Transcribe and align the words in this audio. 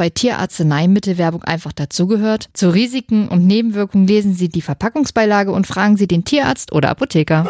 bei 0.00 0.08
Tierarzneimittelwerbung 0.08 1.44
einfach 1.44 1.74
dazugehört, 1.74 2.48
zu 2.54 2.70
Risiken 2.70 3.28
und 3.28 3.46
Nebenwirkungen 3.46 4.06
lesen 4.06 4.32
Sie 4.32 4.48
die 4.48 4.62
Verpackungsbeilage 4.62 5.52
und 5.52 5.66
fragen 5.66 5.98
Sie 5.98 6.08
den 6.08 6.24
Tierarzt 6.24 6.72
oder 6.72 6.88
Apotheker. 6.88 7.46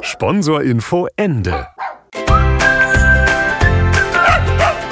Sponsorinfo 0.00 1.06
Ende. 1.14 1.68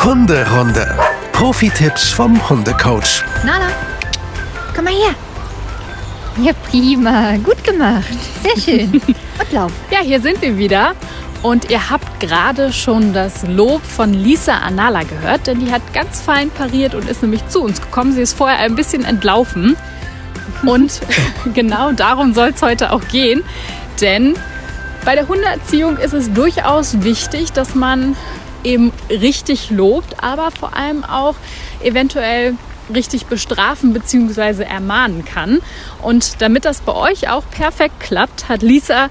Hunderunde. 0.05 0.97
Profi-Tipps 1.33 2.11
vom 2.11 2.49
Hundecoach. 2.49 3.25
Nala, 3.45 3.73
komm 4.73 4.85
mal 4.85 4.95
her. 4.95 5.17
Ja, 6.45 6.53
prima. 6.53 7.39
Gut 7.39 7.65
gemacht. 7.65 8.05
Sehr 8.45 8.79
schön. 8.79 8.93
Und 9.41 9.53
lauf. 9.53 9.73
Ja, 9.91 9.99
hier 9.99 10.21
sind 10.21 10.41
wir 10.41 10.57
wieder. 10.57 10.95
Und 11.45 11.71
ihr 11.71 11.91
habt 11.91 12.21
gerade 12.21 12.73
schon 12.73 13.13
das 13.13 13.47
Lob 13.47 13.83
von 13.83 14.15
Lisa 14.15 14.57
Anala 14.61 15.03
gehört, 15.03 15.47
denn 15.47 15.61
die 15.61 15.71
hat 15.71 15.83
ganz 15.93 16.23
fein 16.23 16.49
pariert 16.49 16.95
und 16.95 17.07
ist 17.07 17.21
nämlich 17.21 17.47
zu 17.49 17.61
uns 17.61 17.83
gekommen. 17.83 18.15
Sie 18.15 18.23
ist 18.23 18.33
vorher 18.33 18.61
ein 18.61 18.75
bisschen 18.75 19.05
entlaufen. 19.05 19.77
Und 20.67 21.03
genau 21.55 21.93
darum 21.93 22.33
soll 22.33 22.53
es 22.55 22.63
heute 22.63 22.93
auch 22.93 23.07
gehen. 23.09 23.45
Denn 24.01 24.35
bei 25.05 25.15
der 25.15 25.29
Hundeerziehung 25.29 25.99
ist 25.99 26.15
es 26.15 26.33
durchaus 26.33 27.03
wichtig, 27.03 27.53
dass 27.53 27.75
man 27.75 28.17
eben 28.63 28.91
richtig 29.11 29.71
lobt, 29.71 30.25
aber 30.25 30.51
vor 30.51 30.75
allem 30.75 31.05
auch 31.05 31.35
eventuell 31.83 32.55
richtig 32.95 33.27
bestrafen 33.27 33.93
bzw. 33.93 34.63
ermahnen 34.63 35.27
kann. 35.27 35.61
Und 36.01 36.41
damit 36.41 36.65
das 36.65 36.81
bei 36.81 36.95
euch 36.95 37.29
auch 37.29 37.43
perfekt 37.51 38.01
klappt, 38.01 38.49
hat 38.49 38.63
Lisa 38.63 39.11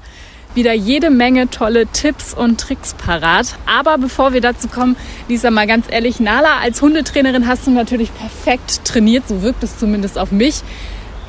wieder 0.54 0.72
jede 0.72 1.10
Menge 1.10 1.50
tolle 1.50 1.86
Tipps 1.86 2.32
und 2.34 2.60
Tricks 2.60 2.94
parat. 2.94 3.56
Aber 3.66 3.98
bevor 3.98 4.32
wir 4.32 4.40
dazu 4.40 4.68
kommen, 4.68 4.96
Lisa, 5.28 5.50
mal 5.50 5.66
ganz 5.66 5.86
ehrlich, 5.88 6.20
Nala, 6.20 6.58
als 6.62 6.80
Hundetrainerin 6.82 7.46
hast 7.46 7.66
du 7.66 7.70
natürlich 7.72 8.10
perfekt 8.14 8.84
trainiert, 8.84 9.26
so 9.28 9.42
wirkt 9.42 9.62
es 9.64 9.78
zumindest 9.78 10.18
auf 10.18 10.30
mich. 10.30 10.62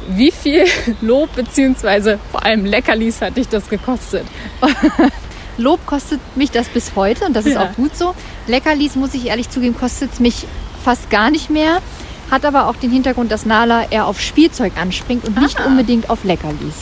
Wie 0.09 0.31
viel 0.31 0.65
Lob 1.01 1.35
bzw. 1.35 2.17
vor 2.31 2.45
allem 2.45 2.65
Leckerlis 2.65 3.21
hat 3.21 3.37
dich 3.37 3.47
das 3.47 3.67
gekostet? 3.69 4.25
Lob 5.57 5.85
kostet 5.85 6.19
mich 6.35 6.51
das 6.51 6.67
bis 6.67 6.91
heute 6.95 7.25
und 7.25 7.33
das 7.35 7.45
ist 7.45 7.53
Ja. 7.53 7.63
auch 7.63 7.73
gut 7.75 7.95
so. 7.95 8.13
Leckerlis, 8.47 8.95
muss 8.95 9.13
ich 9.13 9.27
ehrlich 9.27 9.49
zugeben, 9.49 9.75
kostet 9.77 10.11
es 10.13 10.19
mich 10.19 10.45
fast 10.83 11.09
gar 11.09 11.31
nicht 11.31 11.49
mehr. 11.49 11.81
Hat 12.29 12.43
aber 12.45 12.67
auch 12.67 12.75
den 12.75 12.91
Hintergrund, 12.91 13.31
dass 13.31 13.45
Nala 13.45 13.85
eher 13.89 14.05
auf 14.07 14.19
Spielzeug 14.19 14.73
anspringt 14.79 15.25
und 15.25 15.39
nicht 15.39 15.59
Ah. 15.59 15.65
unbedingt 15.65 16.09
auf 16.09 16.23
Leckerlis. 16.23 16.75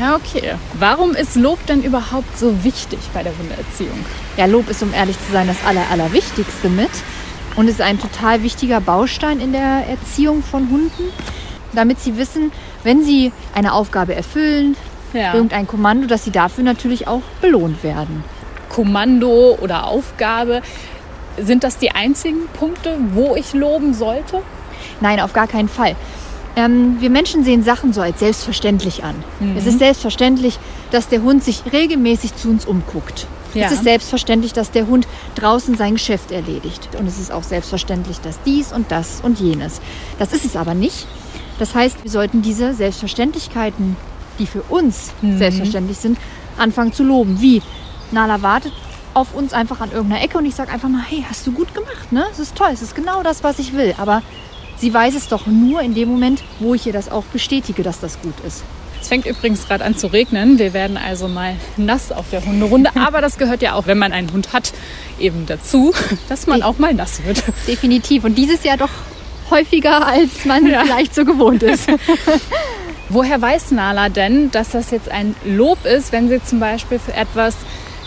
Ja, 0.00 0.16
okay. 0.16 0.54
Warum 0.78 1.12
ist 1.14 1.36
Lob 1.36 1.64
denn 1.66 1.82
überhaupt 1.82 2.38
so 2.38 2.64
wichtig 2.64 2.98
bei 3.12 3.22
der 3.22 3.32
Hundeerziehung? 3.36 4.04
Ja, 4.36 4.46
Lob 4.46 4.68
ist, 4.70 4.82
um 4.82 4.92
ehrlich 4.94 5.16
zu 5.26 5.32
sein, 5.32 5.46
das 5.46 5.56
Aller, 5.66 5.84
Allerwichtigste 5.90 6.68
mit. 6.68 6.90
Und 7.56 7.68
ist 7.68 7.80
ein 7.80 8.00
total 8.00 8.42
wichtiger 8.42 8.80
Baustein 8.80 9.38
in 9.40 9.52
der 9.52 9.84
Erziehung 9.88 10.42
von 10.42 10.70
Hunden, 10.70 11.04
damit 11.72 12.00
sie 12.00 12.16
wissen, 12.16 12.50
wenn 12.82 13.04
sie 13.04 13.32
eine 13.54 13.72
Aufgabe 13.74 14.14
erfüllen, 14.16 14.76
Ja. 15.12 15.34
irgendein 15.34 15.68
Kommando, 15.68 16.08
dass 16.08 16.24
sie 16.24 16.32
dafür 16.32 16.64
natürlich 16.64 17.06
auch 17.06 17.22
belohnt 17.40 17.84
werden. 17.84 18.24
Kommando 18.68 19.56
oder 19.60 19.86
Aufgabe. 19.86 20.62
Sind 21.38 21.62
das 21.62 21.78
die 21.78 21.92
einzigen 21.92 22.48
Punkte, 22.58 22.96
wo 23.12 23.36
ich 23.36 23.52
loben 23.54 23.94
sollte? 23.94 24.42
Nein, 25.00 25.20
auf 25.20 25.32
gar 25.32 25.46
keinen 25.46 25.68
Fall. 25.68 25.94
Ähm, 26.56 27.00
wir 27.00 27.10
Menschen 27.10 27.44
sehen 27.44 27.62
Sachen 27.64 27.92
so 27.92 28.00
als 28.00 28.20
selbstverständlich 28.20 29.02
an. 29.02 29.16
Mhm. 29.40 29.56
Es 29.56 29.66
ist 29.66 29.78
selbstverständlich, 29.80 30.58
dass 30.90 31.08
der 31.08 31.22
Hund 31.22 31.42
sich 31.42 31.62
regelmäßig 31.72 32.36
zu 32.36 32.48
uns 32.48 32.64
umguckt. 32.64 33.26
Ja. 33.54 33.66
Es 33.66 33.72
ist 33.72 33.84
selbstverständlich, 33.84 34.52
dass 34.52 34.70
der 34.70 34.86
Hund 34.86 35.06
draußen 35.36 35.76
sein 35.76 35.94
Geschäft 35.94 36.32
erledigt. 36.32 36.88
Und 36.98 37.06
es 37.06 37.18
ist 37.18 37.30
auch 37.32 37.42
selbstverständlich, 37.44 38.20
dass 38.20 38.40
dies 38.42 38.72
und 38.72 38.90
das 38.90 39.20
und 39.22 39.38
jenes. 39.40 39.80
Das 40.18 40.32
ist 40.32 40.44
es 40.44 40.56
aber 40.56 40.74
nicht. 40.74 41.06
Das 41.58 41.74
heißt, 41.74 42.02
wir 42.02 42.10
sollten 42.10 42.42
diese 42.42 42.74
Selbstverständlichkeiten, 42.74 43.96
die 44.38 44.46
für 44.46 44.62
uns 44.62 45.12
Mhm. 45.22 45.38
selbstverständlich 45.38 45.98
sind, 45.98 46.18
anfangen 46.58 46.92
zu 46.92 47.04
loben. 47.04 47.40
Wie 47.40 47.62
Nala 48.10 48.42
wartet 48.42 48.72
auf 49.12 49.34
uns 49.34 49.52
einfach 49.52 49.80
an 49.80 49.92
irgendeiner 49.92 50.22
Ecke 50.24 50.38
und 50.38 50.46
ich 50.46 50.54
sage 50.56 50.72
einfach 50.72 50.88
mal, 50.88 51.02
hey, 51.08 51.24
hast 51.28 51.46
du 51.46 51.52
gut 51.52 51.72
gemacht, 51.74 52.10
ne? 52.10 52.24
Es 52.32 52.40
ist 52.40 52.56
toll, 52.56 52.70
es 52.72 52.82
ist 52.82 52.96
genau 52.96 53.22
das, 53.22 53.44
was 53.44 53.60
ich 53.60 53.72
will. 53.74 53.94
Aber 53.98 54.22
sie 54.84 54.92
weiß 54.92 55.14
es 55.14 55.28
doch 55.28 55.46
nur 55.46 55.80
in 55.80 55.94
dem 55.94 56.10
Moment, 56.10 56.42
wo 56.60 56.74
ich 56.74 56.86
ihr 56.86 56.92
das 56.92 57.10
auch 57.10 57.24
bestätige, 57.32 57.82
dass 57.82 58.00
das 58.00 58.20
gut 58.20 58.34
ist. 58.46 58.62
Es 59.00 59.08
fängt 59.08 59.24
übrigens 59.24 59.66
gerade 59.66 59.82
an 59.82 59.96
zu 59.96 60.08
regnen. 60.08 60.58
Wir 60.58 60.74
werden 60.74 60.98
also 60.98 61.26
mal 61.26 61.56
nass 61.78 62.12
auf 62.12 62.26
der 62.30 62.44
Hunderunde. 62.44 62.90
Aber 62.96 63.22
das 63.22 63.38
gehört 63.38 63.62
ja 63.62 63.72
auch, 63.72 63.86
wenn 63.86 63.96
man 63.96 64.12
einen 64.12 64.30
Hund 64.30 64.52
hat, 64.52 64.74
eben 65.18 65.46
dazu, 65.46 65.94
dass 66.28 66.46
man 66.46 66.62
auch 66.62 66.78
mal 66.78 66.92
nass 66.92 67.24
wird. 67.24 67.42
Definitiv. 67.66 68.24
Und 68.24 68.34
dieses 68.36 68.62
Jahr 68.62 68.76
doch 68.76 68.90
häufiger, 69.50 70.06
als 70.06 70.44
man 70.44 70.66
Ja. 70.66 70.82
vielleicht 70.84 71.14
so 71.14 71.24
gewohnt 71.24 71.62
ist. 71.62 71.86
Woher 73.08 73.40
weiß 73.40 73.70
Nala 73.70 74.10
denn, 74.10 74.50
dass 74.50 74.70
das 74.70 74.90
jetzt 74.90 75.08
ein 75.10 75.34
Lob 75.46 75.86
ist, 75.86 76.12
wenn 76.12 76.28
sie 76.28 76.42
zum 76.42 76.60
Beispiel 76.60 76.98
für 76.98 77.14
etwas 77.14 77.54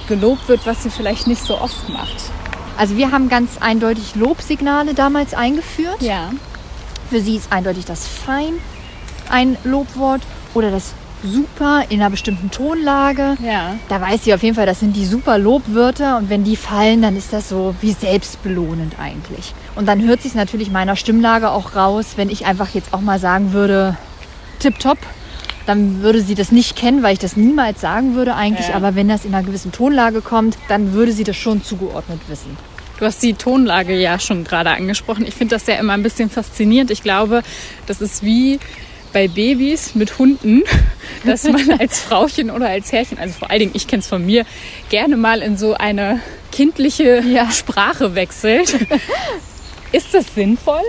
gelobt 0.08 0.48
wird, 0.48 0.68
was 0.68 0.84
sie 0.84 0.92
vielleicht 0.92 1.26
nicht 1.26 1.44
so 1.44 1.60
oft 1.60 1.90
macht? 1.90 2.32
Also 2.78 2.98
wir 2.98 3.12
haben 3.12 3.30
ganz 3.30 3.58
eindeutig 3.60 4.14
Lobsignale 4.16 4.94
damals 4.94 5.34
eingeführt. 5.34 6.02
Ja. 6.02 6.32
Für 7.10 7.22
sie 7.22 7.38
ist 7.38 7.52
eindeutig 7.52 7.86
das 7.86 8.08
Fein 8.08 8.54
ein 9.30 9.58
Lobwort 9.64 10.22
oder 10.54 10.72
das 10.72 10.94
Super 11.24 11.84
in 11.90 12.00
einer 12.00 12.12
bestimmten 12.12 12.52
Tonlage. 12.52 13.38
Ja. 13.44 13.76
Da 13.90 14.00
weiß 14.00 14.24
sie 14.24 14.34
auf 14.36 14.44
jeden 14.44 14.56
Fall, 14.56 14.68
das 14.68 14.80
sind 14.80 14.96
die 14.96 15.06
super 15.06 15.40
Lobwörter 15.40 16.18
und 16.18 16.30
wenn 16.30 16.44
die 16.44 16.56
fallen, 16.56 17.02
dann 17.02 17.18
ist 17.18 17.34
das 17.34 17.50
so 17.50 17.74
wie 17.82 17.92
selbstbelohnend 17.92 19.00
eigentlich. 19.00 19.56
Und 19.76 19.88
dann 19.88 20.04
hört 20.04 20.22
sich 20.22 20.36
natürlich 20.36 20.70
meiner 20.70 20.96
Stimmlage 20.96 21.50
auch 21.50 21.76
raus, 21.76 22.14
wenn 22.18 22.30
ich 22.30 22.46
einfach 22.46 22.70
jetzt 22.70 22.94
auch 22.94 23.02
mal 23.02 23.18
sagen 23.18 23.52
würde, 23.52 23.98
tipptopp, 24.60 25.00
dann 25.66 26.02
würde 26.02 26.22
sie 26.22 26.36
das 26.36 26.52
nicht 26.52 26.76
kennen, 26.76 27.02
weil 27.02 27.14
ich 27.14 27.20
das 27.20 27.36
niemals 27.36 27.82
sagen 27.82 28.14
würde 28.14 28.36
eigentlich. 28.36 28.70
Ja. 28.70 28.76
Aber 28.76 28.94
wenn 28.94 29.10
das 29.10 29.26
in 29.26 29.34
einer 29.34 29.46
gewissen 29.46 29.72
Tonlage 29.72 30.22
kommt, 30.22 30.58
dann 30.68 30.94
würde 30.94 31.12
sie 31.12 31.24
das 31.24 31.36
schon 31.36 31.64
zugeordnet 31.64 32.22
wissen. 32.28 32.58
Du 33.00 33.06
hast 33.06 33.22
die 33.22 33.34
Tonlage 33.34 33.96
ja 33.96 34.20
schon 34.20 34.44
gerade 34.44 34.72
angesprochen. 34.72 35.26
Ich 35.28 35.36
finde 35.36 35.56
das 35.56 35.68
ja 35.68 35.76
immer 35.76 35.94
ein 35.94 36.04
bisschen 36.04 36.30
faszinierend. 36.30 36.90
Ich 36.92 37.04
glaube, 37.04 37.44
das 37.86 38.02
ist 38.02 38.24
wie 38.24 38.60
bei 39.14 39.28
Babys 39.28 39.94
mit 39.96 40.18
Hunden, 40.20 40.64
dass 41.26 41.44
man 41.44 41.80
als 41.80 42.00
Frauchen 42.00 42.50
oder 42.50 42.70
als 42.70 42.92
Herrchen, 42.92 43.18
also 43.20 43.34
vor 43.38 43.50
allen 43.50 43.60
Dingen, 43.60 43.72
ich 43.76 43.88
kenne 43.88 44.02
es 44.02 44.08
von 44.08 44.26
mir, 44.26 44.46
gerne 44.90 45.16
mal 45.16 45.42
in 45.42 45.58
so 45.58 45.76
eine 45.76 46.22
kindliche 46.52 47.22
Ja. 47.22 47.50
Sprache 47.52 48.16
wechselt. 48.16 48.76
Ist 49.92 50.14
das 50.14 50.26
sinnvoll? 50.36 50.82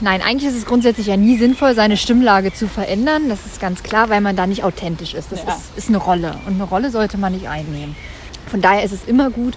Nein, 0.00 0.22
eigentlich 0.22 0.50
ist 0.50 0.56
es 0.56 0.64
grundsätzlich 0.66 1.06
ja 1.06 1.16
nie 1.16 1.38
sinnvoll, 1.38 1.74
seine 1.74 1.96
Stimmlage 1.96 2.52
zu 2.52 2.66
verändern. 2.66 3.28
Das 3.28 3.38
ist 3.46 3.60
ganz 3.60 3.82
klar, 3.84 4.08
weil 4.08 4.20
man 4.20 4.34
da 4.34 4.46
nicht 4.48 4.64
authentisch 4.64 5.14
ist. 5.14 5.30
Das 5.30 5.44
Ja. 5.44 5.52
ist, 5.54 5.76
ist 5.76 5.88
eine 5.88 5.98
Rolle 5.98 6.34
und 6.46 6.54
eine 6.54 6.64
Rolle 6.64 6.90
sollte 6.90 7.16
man 7.16 7.32
nicht 7.32 7.48
einnehmen. 7.48 7.94
Von 8.50 8.60
daher 8.60 8.82
ist 8.82 8.90
es 8.92 9.04
immer 9.06 9.30
gut, 9.30 9.54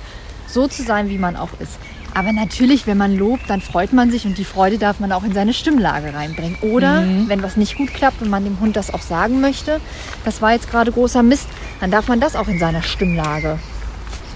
so 0.54 0.68
zu 0.68 0.84
sein, 0.84 1.10
wie 1.10 1.18
man 1.18 1.36
auch 1.36 1.50
ist. 1.60 1.80
Aber 2.14 2.34
natürlich, 2.34 2.88
wenn 2.88 2.98
man 2.98 3.18
lobt, 3.18 3.50
dann 3.50 3.62
freut 3.62 3.94
man 3.94 4.12
sich 4.12 4.26
und 4.26 4.38
die 4.38 4.44
Freude 4.44 4.78
darf 4.78 5.00
man 5.00 5.12
auch 5.14 5.24
in 5.24 5.34
seine 5.34 5.54
Stimmlage 5.54 6.14
reinbringen. 6.14 6.58
Oder 6.62 7.04
wenn 7.28 7.42
was 7.42 7.56
nicht 7.56 7.78
gut 7.78 7.94
klappt 7.94 8.22
und 8.22 8.30
man 8.30 8.44
dem 8.44 8.60
Hund 8.60 8.76
das 8.76 8.94
auch 8.94 9.02
sagen 9.02 9.40
möchte, 9.40 9.80
das 10.26 10.42
war 10.42 10.52
jetzt 10.52 10.70
gerade 10.70 10.92
großer 10.92 11.24
Mist, 11.24 11.48
dann 11.80 11.90
darf 11.90 12.10
man 12.10 12.20
das 12.20 12.36
auch 12.36 12.50
in 12.50 12.60
seiner 12.60 12.82
Stimmlage 12.82 13.60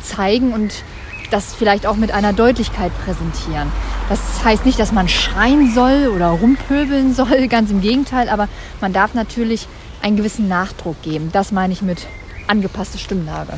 zeigen 0.03 0.53
und 0.53 0.83
das 1.31 1.53
vielleicht 1.53 1.85
auch 1.85 1.95
mit 1.97 2.11
einer 2.11 2.31
Deutlichkeit 2.33 2.91
präsentieren. 3.03 3.71
Das 4.09 4.19
heißt 4.43 4.65
nicht, 4.65 4.79
dass 4.79 4.91
man 4.91 5.09
schreien 5.09 5.73
soll 5.73 6.11
oder 6.15 6.27
rumpöbeln 6.27 7.13
soll, 7.13 7.47
ganz 7.49 7.71
im 7.71 7.81
Gegenteil, 7.81 8.29
aber 8.29 8.47
man 8.79 8.93
darf 8.93 9.15
natürlich 9.15 9.67
einen 10.01 10.15
gewissen 10.15 10.47
Nachdruck 10.47 11.01
geben. 11.01 11.29
Das 11.33 11.51
meine 11.51 11.73
ich 11.73 11.81
mit 11.81 12.07
angepasste 12.47 12.99
Stimmlage. 12.99 13.53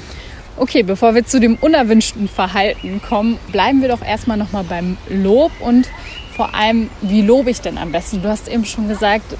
Okay, 0.58 0.82
bevor 0.82 1.14
wir 1.14 1.24
zu 1.24 1.40
dem 1.40 1.56
unerwünschten 1.56 2.28
Verhalten 2.28 3.00
kommen, 3.08 3.38
bleiben 3.52 3.82
wir 3.82 3.90
doch 3.90 4.02
erstmal 4.02 4.38
nochmal 4.38 4.64
beim 4.64 4.98
Lob 5.08 5.52
und 5.60 5.88
vor 6.36 6.56
allem, 6.56 6.90
wie 7.02 7.22
lobe 7.22 7.52
ich 7.52 7.62
denn 7.62 7.78
am 7.78 7.92
besten? 7.92 8.24
Du 8.24 8.30
hast 8.30 8.48
eben 8.48 8.66
schon 8.66 8.88
gesagt, 8.88 9.36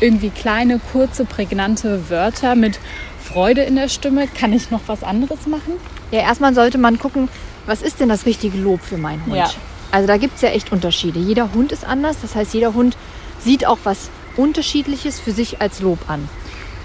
irgendwie 0.00 0.30
kleine, 0.30 0.80
kurze, 0.92 1.24
prägnante 1.24 2.10
Wörter 2.10 2.54
mit 2.56 2.80
Freude 3.22 3.62
in 3.62 3.76
der 3.76 3.88
Stimme. 3.88 4.26
Kann 4.26 4.52
ich 4.52 4.70
noch 4.70 4.82
was 4.86 5.02
anderes 5.02 5.46
machen? 5.46 5.74
Ja, 6.10 6.20
erstmal 6.20 6.54
sollte 6.54 6.78
man 6.78 6.98
gucken, 6.98 7.28
was 7.66 7.82
ist 7.82 8.00
denn 8.00 8.08
das 8.08 8.26
richtige 8.26 8.58
Lob 8.58 8.80
für 8.80 8.98
meinen 8.98 9.24
Hund? 9.26 9.36
Ja. 9.36 9.50
Also 9.92 10.06
da 10.06 10.16
gibt 10.16 10.36
es 10.36 10.42
ja 10.42 10.50
echt 10.50 10.72
Unterschiede. 10.72 11.18
Jeder 11.18 11.52
Hund 11.54 11.72
ist 11.72 11.84
anders. 11.84 12.16
Das 12.22 12.34
heißt, 12.34 12.54
jeder 12.54 12.74
Hund 12.74 12.96
sieht 13.38 13.66
auch 13.66 13.78
was 13.84 14.10
Unterschiedliches 14.36 15.20
für 15.20 15.32
sich 15.32 15.60
als 15.60 15.80
Lob 15.80 15.98
an. 16.08 16.28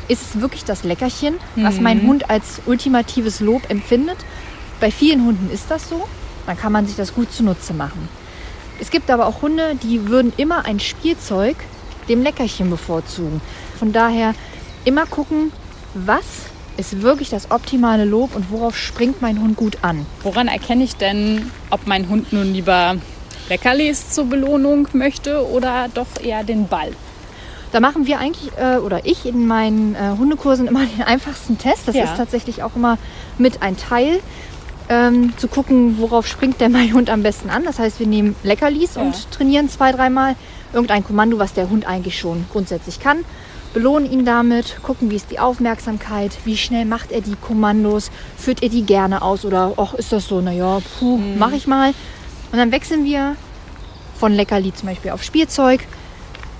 Ist 0.07 0.21
es 0.21 0.41
wirklich 0.41 0.65
das 0.65 0.83
Leckerchen, 0.83 1.35
was 1.55 1.79
mein 1.79 2.01
Hund 2.03 2.29
als 2.29 2.61
ultimatives 2.65 3.39
Lob 3.39 3.69
empfindet? 3.69 4.17
Bei 4.79 4.91
vielen 4.91 5.25
Hunden 5.25 5.49
ist 5.53 5.69
das 5.69 5.87
so. 5.87 6.07
Dann 6.47 6.57
kann 6.57 6.71
man 6.71 6.87
sich 6.87 6.95
das 6.95 7.13
gut 7.13 7.31
zunutze 7.31 7.73
machen. 7.73 8.09
Es 8.79 8.89
gibt 8.89 9.11
aber 9.11 9.27
auch 9.27 9.41
Hunde, 9.43 9.75
die 9.83 10.07
würden 10.07 10.33
immer 10.37 10.65
ein 10.65 10.79
Spielzeug 10.79 11.55
dem 12.09 12.23
Leckerchen 12.23 12.69
bevorzugen. 12.69 13.41
Von 13.77 13.93
daher 13.93 14.33
immer 14.85 15.05
gucken, 15.05 15.51
was 15.93 16.25
ist 16.77 17.01
wirklich 17.01 17.29
das 17.29 17.51
optimale 17.51 18.05
Lob 18.05 18.35
und 18.35 18.49
worauf 18.49 18.77
springt 18.77 19.21
mein 19.21 19.39
Hund 19.39 19.55
gut 19.55 19.77
an. 19.83 20.05
Woran 20.23 20.47
erkenne 20.47 20.83
ich 20.83 20.95
denn, 20.95 21.51
ob 21.69 21.85
mein 21.85 22.09
Hund 22.09 22.33
nun 22.33 22.53
lieber 22.53 22.95
Leckerlis 23.49 24.09
zur 24.09 24.25
Belohnung 24.25 24.87
möchte 24.93 25.47
oder 25.47 25.89
doch 25.93 26.07
eher 26.23 26.43
den 26.43 26.67
Ball? 26.67 26.91
Da 27.71 27.79
machen 27.79 28.05
wir 28.05 28.19
eigentlich, 28.19 28.51
äh, 28.57 28.77
oder 28.77 29.05
ich 29.05 29.25
in 29.25 29.47
meinen 29.47 29.95
äh, 29.95 30.17
Hundekursen 30.17 30.67
immer 30.67 30.85
den 30.97 31.03
einfachsten 31.03 31.57
Test. 31.57 31.87
Das 31.87 31.95
Ja. 31.95 32.03
ist 32.03 32.17
tatsächlich 32.17 32.63
auch 32.63 32.75
immer 32.75 32.97
mit 33.37 33.61
ein 33.61 33.77
Teil, 33.77 34.19
ähm, 34.89 35.31
zu 35.37 35.47
gucken, 35.47 35.97
worauf 35.99 36.27
springt 36.27 36.59
denn 36.59 36.73
mein 36.73 36.91
Hund 36.93 37.09
am 37.09 37.23
besten 37.23 37.49
an. 37.49 37.63
Das 37.63 37.79
heißt, 37.79 37.99
wir 37.99 38.07
nehmen 38.07 38.35
Leckerlis 38.43 38.95
Ja. 38.95 39.01
und 39.03 39.31
trainieren 39.31 39.69
zwei, 39.69 39.91
dreimal 39.93 40.35
irgendein 40.73 41.03
Kommando, 41.05 41.39
was 41.39 41.53
der 41.53 41.69
Hund 41.69 41.87
eigentlich 41.87 42.19
schon 42.19 42.45
grundsätzlich 42.51 42.99
kann. 42.99 43.19
Belohnen 43.73 44.11
ihn 44.11 44.25
damit, 44.25 44.77
gucken, 44.83 45.09
wie 45.09 45.15
ist 45.15 45.31
die 45.31 45.39
Aufmerksamkeit, 45.39 46.31
wie 46.43 46.57
schnell 46.57 46.83
macht 46.83 47.13
er 47.13 47.21
die 47.21 47.35
Kommandos, 47.37 48.11
führt 48.37 48.61
er 48.63 48.67
die 48.67 48.81
gerne 48.83 49.21
aus 49.21 49.45
oder 49.45 49.73
ach, 49.77 49.93
ist 49.93 50.11
das 50.11 50.27
so, 50.27 50.41
naja, 50.41 50.79
puh, 50.99 51.17
Mhm. 51.17 51.37
mach 51.39 51.53
ich 51.53 51.67
mal. 51.67 51.91
Und 52.51 52.57
dann 52.57 52.73
wechseln 52.73 53.05
wir 53.05 53.37
von 54.19 54.33
Leckerli 54.33 54.73
zum 54.73 54.89
Beispiel 54.89 55.11
auf 55.11 55.23
Spielzeug 55.23 55.87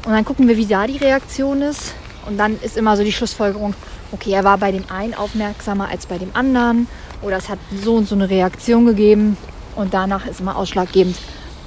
und 0.05 0.11
dann 0.13 0.25
gucken 0.25 0.47
wir, 0.47 0.57
wie 0.57 0.65
da 0.65 0.87
die 0.87 0.97
Reaktion 0.97 1.61
ist. 1.61 1.93
Und 2.27 2.37
dann 2.37 2.59
ist 2.61 2.77
immer 2.77 2.95
so 2.97 3.03
die 3.03 3.11
Schlussfolgerung, 3.11 3.73
okay, 4.11 4.31
er 4.31 4.43
war 4.43 4.57
bei 4.57 4.71
dem 4.71 4.83
einen 4.91 5.13
aufmerksamer 5.13 5.89
als 5.89 6.05
bei 6.05 6.17
dem 6.17 6.29
anderen. 6.35 6.87
Oder 7.21 7.37
es 7.37 7.49
hat 7.49 7.59
so 7.83 7.95
und 7.95 8.07
so 8.07 8.15
eine 8.15 8.29
Reaktion 8.29 8.85
gegeben. 8.85 9.37
Und 9.75 9.93
danach 9.93 10.25
ist 10.27 10.39
immer 10.39 10.55
ausschlaggebend, 10.55 11.15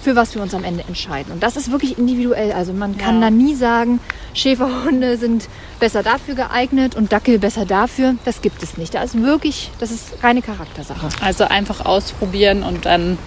für 0.00 0.14
was 0.16 0.34
wir 0.34 0.42
uns 0.42 0.54
am 0.54 0.62
Ende 0.64 0.84
entscheiden. 0.86 1.32
Und 1.32 1.42
das 1.42 1.56
ist 1.56 1.70
wirklich 1.72 1.96
individuell. 1.98 2.52
Also 2.52 2.72
man 2.72 2.98
kann 2.98 3.16
Ja. 3.16 3.20
da 3.22 3.31
nie 3.31 3.54
sagen, 3.54 3.98
Schäferhunde 4.34 5.16
sind 5.16 5.48
besser 5.81 6.02
dafür 6.02 6.34
geeignet 6.34 6.94
und 6.96 7.12
Dackel 7.12 7.38
besser 7.38 7.64
dafür. 7.64 8.14
Das 8.25 8.42
gibt 8.42 8.62
es 8.62 8.76
nicht. 8.76 8.94
Da 8.94 9.02
ist 9.02 9.20
wirklich, 9.20 9.70
das 9.81 9.90
ist 9.90 10.22
reine 10.22 10.42
Charaktersache. 10.42 11.08
Also 11.20 11.44
einfach 11.44 11.84
ausprobieren 11.86 12.62
und 12.62 12.84
dann 12.84 13.19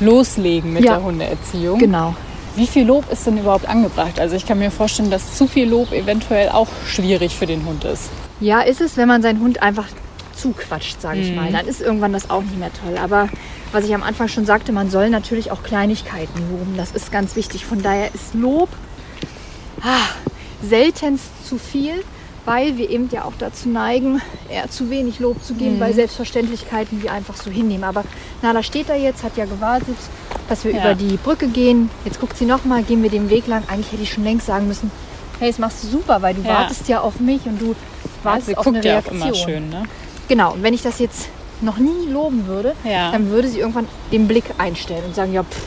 loslegen 0.00 0.72
mit 0.72 0.84
Ja. 0.84 0.94
der 0.96 1.04
Hundeerziehung. 1.04 1.78
Genau. 1.78 2.14
Wie 2.56 2.66
viel 2.66 2.86
Lob 2.86 3.10
ist 3.10 3.26
denn 3.26 3.38
überhaupt 3.38 3.68
angebracht? 3.68 4.20
Also 4.20 4.36
ich 4.36 4.46
kann 4.46 4.58
mir 4.58 4.70
vorstellen, 4.70 5.10
dass 5.10 5.36
zu 5.36 5.48
viel 5.48 5.68
Lob 5.68 5.92
eventuell 5.92 6.50
auch 6.50 6.68
schwierig 6.86 7.34
für 7.34 7.46
den 7.46 7.64
Hund 7.66 7.84
ist. 7.84 8.10
Ja, 8.40 8.60
ist 8.60 8.80
es, 8.80 8.96
wenn 8.96 9.08
man 9.08 9.22
seinen 9.22 9.40
Hund 9.40 9.62
einfach 9.62 9.86
zuquatscht, 10.36 11.00
sage 11.00 11.20
ich 11.20 11.34
mal. 11.34 11.50
Dann 11.50 11.66
ist 11.66 11.80
irgendwann 11.80 12.12
das 12.12 12.30
auch 12.30 12.42
nicht 12.42 12.58
mehr 12.58 12.70
toll. 12.72 12.98
Aber 12.98 13.28
was 13.72 13.84
ich 13.84 13.94
am 13.94 14.02
Anfang 14.02 14.28
schon 14.28 14.46
sagte, 14.46 14.72
man 14.72 14.90
soll 14.90 15.10
natürlich 15.10 15.50
auch 15.50 15.62
Kleinigkeiten 15.62 16.38
loben. 16.50 16.74
Das 16.76 16.92
ist 16.92 17.10
ganz 17.10 17.34
wichtig. 17.34 17.64
Von 17.64 17.82
daher 17.82 18.14
ist 18.14 18.34
Lob 18.34 18.68
ah, 19.82 20.08
seltenst 20.62 21.24
zu 21.48 21.58
viel, 21.58 22.04
weil 22.44 22.76
wir 22.76 22.90
eben 22.90 23.08
ja 23.10 23.24
auch 23.24 23.32
dazu 23.38 23.68
neigen, 23.68 24.20
eher 24.50 24.68
zu 24.70 24.90
wenig 24.90 25.18
Lob 25.20 25.42
zu 25.42 25.54
geben, 25.54 25.80
weil 25.80 25.94
Selbstverständlichkeiten 25.94 27.02
wir 27.02 27.12
einfach 27.12 27.36
so 27.36 27.50
hinnehmen. 27.50 27.84
Aber 27.84 28.04
Nala 28.42 28.62
steht 28.62 28.88
da 28.88 28.94
jetzt, 28.94 29.22
hat 29.22 29.36
ja 29.36 29.44
gewartet, 29.46 29.96
dass 30.48 30.64
wir 30.64 30.72
Ja. 30.72 30.80
über 30.80 30.94
die 30.94 31.16
Brücke 31.16 31.48
gehen. 31.48 31.90
Jetzt 32.04 32.20
guckt 32.20 32.36
sie 32.36 32.44
nochmal, 32.44 32.82
gehen 32.82 33.02
wir 33.02 33.10
den 33.10 33.30
Weg 33.30 33.46
lang. 33.46 33.62
Eigentlich 33.68 33.92
hätte 33.92 34.02
ich 34.02 34.12
schon 34.12 34.24
längst 34.24 34.46
sagen 34.46 34.68
müssen, 34.68 34.90
hey, 35.38 35.48
das 35.50 35.58
machst 35.58 35.82
du 35.84 35.88
super, 35.88 36.20
weil 36.22 36.34
du 36.34 36.42
Ja. 36.42 36.48
wartest 36.60 36.86
ja 36.88 37.00
auf 37.00 37.18
mich 37.20 37.44
und 37.46 37.60
du 37.60 37.74
wartest 38.22 38.48
sie 38.48 38.56
auf 38.56 38.66
eine 38.66 38.74
guckt 38.78 38.84
ja 38.84 38.98
auch 38.98 39.04
Reaktion. 39.06 39.22
immer 39.22 39.34
schön, 39.34 39.68
ne? 39.70 39.82
Genau, 40.28 40.52
und 40.52 40.62
wenn 40.62 40.74
ich 40.74 40.82
das 40.82 40.98
jetzt 40.98 41.28
noch 41.60 41.78
nie 41.78 42.08
loben 42.10 42.46
würde, 42.46 42.74
Ja. 42.84 43.10
dann 43.12 43.30
würde 43.30 43.48
sie 43.48 43.60
irgendwann 43.60 43.86
den 44.12 44.28
Blick 44.28 44.44
einstellen 44.58 45.04
und 45.06 45.14
sagen, 45.14 45.32
ja, 45.32 45.42
pff, 45.44 45.62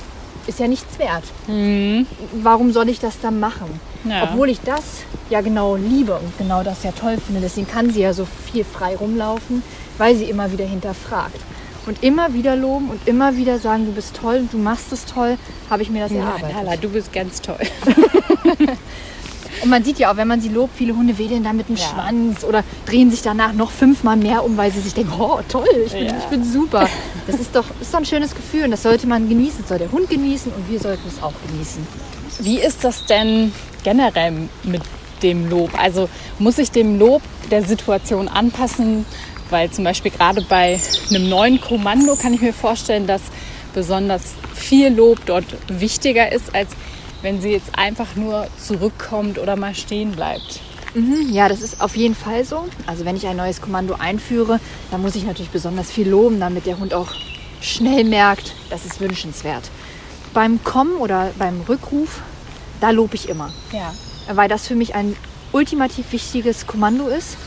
ist 0.48 0.60
ja 0.60 0.68
nichts 0.68 0.98
wert. 1.00 1.24
Mhm. 1.48 2.06
Warum 2.42 2.72
soll 2.72 2.88
ich 2.90 3.00
das 3.00 3.20
dann 3.20 3.40
machen? 3.40 3.80
Ja. 4.04 4.24
Obwohl 4.24 4.50
ich 4.50 4.60
das 4.62 4.84
ja 5.30 5.42
genau 5.42 5.76
liebe 5.76 6.14
und 6.16 6.38
genau 6.38 6.64
das 6.64 6.84
ja 6.84 6.92
toll 6.92 7.18
finde. 7.26 7.42
Deswegen 7.42 7.68
kann 7.68 7.92
sie 7.92 8.02
ja 8.02 8.14
so 8.14 8.26
viel 8.52 8.64
frei 8.64 8.96
rumlaufen, 8.96 9.64
weil 9.98 10.16
sie 10.16 10.26
immer 10.26 10.52
wieder 10.52 10.66
hinterfragt. 10.66 11.40
Und 11.86 12.04
immer 12.04 12.34
wieder 12.34 12.56
loben 12.58 12.90
und 12.90 13.08
immer 13.08 13.38
wieder 13.38 13.60
sagen, 13.60 13.86
du 13.86 13.94
bist 13.94 14.14
toll 14.16 14.40
und 14.40 14.52
du 14.54 14.58
machst 14.58 14.92
es 14.92 15.06
toll, 15.06 15.38
habe 15.70 15.84
ich 15.84 15.90
mir 15.90 16.02
das 16.04 16.12
Ja, 16.12 16.20
erarbeitet. 16.20 16.54
Nala, 16.56 16.76
du 16.76 16.90
bist 16.90 17.14
ganz 17.14 17.42
toll. 17.42 17.60
Und 19.64 19.70
man 19.72 19.84
sieht 19.84 19.98
ja 19.98 20.12
auch, 20.12 20.18
wenn 20.18 20.28
man 20.28 20.40
sie 20.40 20.50
lobt, 20.50 20.76
viele 20.78 20.96
Hunde 20.96 21.18
wedeln 21.18 21.44
da 21.44 21.52
mit 21.52 21.68
dem 21.68 21.78
Ja. 21.78 21.84
Schwanz 21.88 22.44
oder 22.44 22.64
drehen 22.86 23.10
sich 23.10 23.24
danach 23.24 23.54
noch 23.54 23.72
fünfmal 23.72 24.16
mehr 24.16 24.46
um, 24.46 24.56
weil 24.56 24.72
sie 24.72 24.82
sich 24.82 24.94
denken, 24.94 25.14
oh 25.20 25.40
toll, 25.50 25.66
ich 25.84 25.94
bin, 25.94 26.06
Ja. 26.06 26.16
ich 26.20 26.26
bin 26.26 26.44
super. 26.44 26.88
Das 27.26 27.40
ist 27.40 27.56
doch, 27.56 27.66
ist 27.82 27.92
doch 27.92 27.98
ein 28.00 28.06
schönes 28.06 28.36
Gefühl 28.36 28.66
und 28.66 28.72
das 28.72 28.84
sollte 28.84 29.08
man 29.08 29.28
genießen. 29.28 29.60
Das 29.62 29.70
soll 29.70 29.80
der 29.80 29.92
Hund 29.92 30.12
genießen 30.12 30.52
und 30.54 30.70
wir 30.70 30.80
sollten 30.80 31.08
es 31.08 31.24
auch 31.24 31.34
genießen. 31.48 31.82
Wie 32.40 32.60
ist 32.60 32.84
das 32.84 33.06
denn 33.06 33.52
generell 33.84 34.50
mit 34.64 34.82
dem 35.24 35.50
Lob? 35.50 35.72
Also 35.80 36.10
muss 36.40 36.58
ich 36.58 36.72
dem 36.72 37.00
Lob 37.00 37.22
der 37.50 37.64
Situation 37.64 38.28
anpassen? 38.28 39.06
Weil 39.50 39.72
zum 39.72 39.86
Beispiel 39.86 40.12
gerade 40.12 40.42
bei 40.42 40.80
einem 41.10 41.30
neuen 41.30 41.62
Kommando 41.62 42.16
kann 42.16 42.34
ich 42.34 42.42
mir 42.42 42.54
vorstellen, 42.54 43.08
dass 43.08 43.22
besonders 43.74 44.34
viel 44.54 44.90
Lob 44.90 45.20
dort 45.26 45.46
wichtiger 45.70 46.32
ist, 46.32 46.54
als 46.54 46.72
wenn 47.22 47.42
sie 47.42 47.50
jetzt 47.52 47.78
einfach 47.78 48.16
nur 48.16 48.48
zurückkommt 48.62 49.40
oder 49.40 49.56
mal 49.56 49.74
stehen 49.74 50.12
bleibt. 50.12 50.60
Mhm, 50.94 51.30
Ja, 51.32 51.48
das 51.48 51.62
ist 51.62 51.80
auf 51.82 51.96
jeden 51.96 52.16
Fall 52.16 52.44
so. 52.44 52.66
Also 52.88 53.06
wenn 53.06 53.16
ich 53.16 53.26
ein 53.26 53.38
neues 53.38 53.62
Kommando 53.62 53.96
einführe, 53.96 54.60
dann 54.92 55.02
muss 55.02 55.16
ich 55.16 55.24
natürlich 55.24 55.52
besonders 55.52 55.92
viel 55.92 56.10
loben, 56.10 56.40
damit 56.40 56.66
der 56.66 56.78
Hund 56.80 56.94
auch 56.94 57.12
schnell 57.62 58.04
merkt, 58.04 58.54
das 58.70 58.86
ist 58.86 59.00
wünschenswert. 59.00 59.70
Beim 60.34 60.64
Kommen 60.64 60.98
oder 60.98 61.32
beim 61.38 61.62
Rückruf, 61.70 62.22
da 62.82 62.92
lobe 62.92 63.16
ich 63.16 63.30
immer. 63.30 63.52
Ja. 63.72 63.94
weil 64.36 64.50
das 64.50 64.68
für 64.68 64.76
mich 64.76 64.94
ein 64.96 65.16
ultimativ 65.54 66.12
wichtiges 66.12 66.68
Kommando 66.68 67.08
ist. 67.08 67.38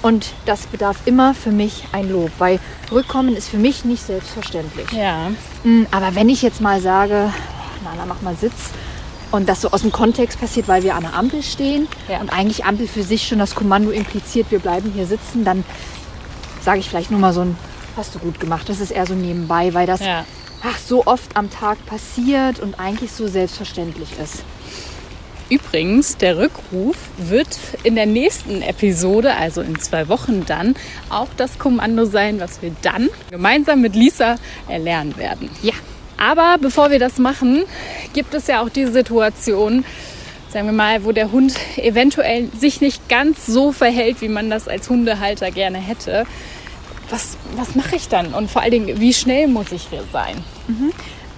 Und 0.00 0.26
das 0.46 0.66
bedarf 0.68 0.98
immer 1.06 1.34
für 1.34 1.50
mich 1.50 1.82
ein 1.90 2.08
Lob, 2.12 2.30
weil 2.38 2.60
Rückkommen 2.92 3.34
ist 3.34 3.48
für 3.48 3.56
mich 3.56 3.84
nicht 3.84 4.06
selbstverständlich. 4.06 4.92
Ja. 4.92 5.30
Mm, 5.64 5.86
Aber 5.90 6.14
wenn 6.14 6.28
ich 6.28 6.40
jetzt 6.42 6.60
mal 6.60 6.80
sage, 6.80 7.32
Nana, 7.82 8.06
mach 8.06 8.22
mal 8.22 8.36
Sitz, 8.36 8.70
und 9.32 9.48
das 9.48 9.60
so 9.60 9.72
aus 9.72 9.82
dem 9.82 9.90
Kontext 9.90 10.40
passiert, 10.40 10.68
weil 10.68 10.84
wir 10.84 10.94
an 10.94 11.02
der 11.02 11.14
Ampel 11.14 11.42
stehen 11.42 11.88
Ja. 12.08 12.20
und 12.20 12.30
eigentlich 12.32 12.64
Ampel 12.64 12.86
für 12.86 13.02
sich 13.02 13.26
schon 13.26 13.40
das 13.40 13.56
Kommando 13.56 13.90
impliziert, 13.90 14.50
wir 14.52 14.60
bleiben 14.60 14.92
hier 14.94 15.04
sitzen, 15.06 15.44
dann 15.44 15.64
sage 16.62 16.78
ich 16.78 16.88
vielleicht 16.88 17.10
nur 17.10 17.18
mal 17.20 17.32
so 17.32 17.40
ein, 17.42 17.56
hast 17.96 18.14
du 18.14 18.20
gut 18.20 18.38
gemacht. 18.38 18.68
Das 18.68 18.78
ist 18.80 18.90
eher 18.92 19.04
so 19.06 19.14
nebenbei, 19.14 19.74
weil 19.74 19.86
das 19.88 19.98
Ja. 20.00 20.24
Ach, 20.62 20.78
so 20.78 21.06
oft 21.06 21.36
am 21.36 21.50
Tag 21.50 21.84
passiert 21.86 22.60
und 22.60 22.78
eigentlich 22.78 23.12
so 23.12 23.26
selbstverständlich 23.26 24.08
ist. 24.22 24.44
Übrigens, 25.50 26.18
der 26.18 26.36
Rückruf 26.36 26.96
wird 27.16 27.58
in 27.82 27.94
der 27.94 28.04
nächsten 28.04 28.60
Episode, 28.60 29.34
also 29.34 29.62
in 29.62 29.78
zwei 29.78 30.08
Wochen 30.08 30.44
dann, 30.44 30.74
auch 31.08 31.28
das 31.38 31.58
Kommando 31.58 32.04
sein, 32.04 32.38
was 32.38 32.60
wir 32.60 32.72
dann 32.82 33.08
gemeinsam 33.30 33.80
mit 33.80 33.94
Lisa 33.94 34.36
erlernen 34.68 35.16
werden. 35.16 35.48
Ja. 35.62 35.72
Aber 36.18 36.56
bevor 36.60 36.90
wir 36.90 36.98
das 36.98 37.18
machen, 37.18 37.62
gibt 38.12 38.34
es 38.34 38.48
ja 38.48 38.60
auch 38.60 38.68
die 38.68 38.86
Situation, 38.86 39.84
sagen 40.50 40.66
wir 40.66 40.72
mal, 40.72 41.04
wo 41.04 41.12
der 41.12 41.30
Hund 41.30 41.54
eventuell 41.76 42.48
sich 42.58 42.80
nicht 42.80 43.08
ganz 43.08 43.46
so 43.46 43.70
verhält, 43.72 44.20
wie 44.20 44.28
man 44.28 44.50
das 44.50 44.66
als 44.66 44.90
Hundehalter 44.90 45.50
gerne 45.52 45.78
hätte. 45.78 46.26
Was, 47.10 47.36
was 47.56 47.74
mache 47.74 47.96
ich 47.96 48.08
dann? 48.08 48.34
Und 48.34 48.50
vor 48.50 48.62
allen 48.62 48.70
Dingen, 48.72 49.00
wie 49.00 49.14
schnell 49.14 49.48
muss 49.48 49.72
ich 49.72 49.86
hier 49.88 50.04
sein? 50.12 50.44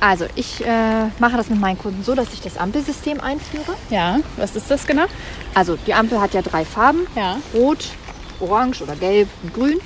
Also 0.00 0.26
ich 0.34 0.64
äh, 0.64 1.06
mache 1.18 1.36
das 1.36 1.48
mit 1.48 1.60
meinen 1.60 1.78
Kunden 1.78 2.02
so, 2.02 2.14
dass 2.14 2.32
ich 2.32 2.40
das 2.40 2.56
Ampelsystem 2.56 3.20
einführe. 3.20 3.74
Ja, 3.90 4.18
was 4.36 4.56
ist 4.56 4.70
das 4.70 4.86
genau? 4.86 5.04
Also 5.54 5.76
die 5.86 5.94
Ampel 5.94 6.20
hat 6.20 6.34
ja 6.34 6.42
drei 6.42 6.64
Farben. 6.64 7.06
Ja. 7.14 7.36
Rot, 7.54 7.84
Orange 8.40 8.82
oder 8.82 8.96
Gelb 8.96 9.28
und 9.42 9.54
Grün. 9.54 9.78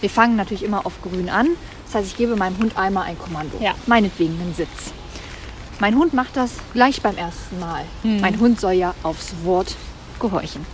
Wir 0.00 0.10
fangen 0.10 0.36
natürlich 0.36 0.62
immer 0.62 0.84
auf 0.84 1.00
Grün 1.02 1.28
an, 1.30 1.48
Das 1.86 1.94
heißt, 1.94 2.08
ich 2.08 2.16
gebe 2.16 2.36
meinem 2.36 2.58
Hund 2.58 2.76
einmal 2.76 3.04
ein 3.04 3.18
Kommando. 3.18 3.56
Ja. 3.60 3.74
Meinetwegen 3.86 4.38
einen 4.40 4.54
Sitz. 4.54 4.92
Mein 5.80 5.96
Hund 5.96 6.12
macht 6.12 6.36
das 6.36 6.52
gleich 6.74 7.02
beim 7.02 7.16
ersten 7.16 7.58
Mal. 7.58 7.84
Mein 8.02 8.38
Hund 8.38 8.60
soll 8.60 8.72
ja 8.72 8.94
aufs 9.02 9.32
Wort 9.42 9.74
gehorchen. 10.20 10.64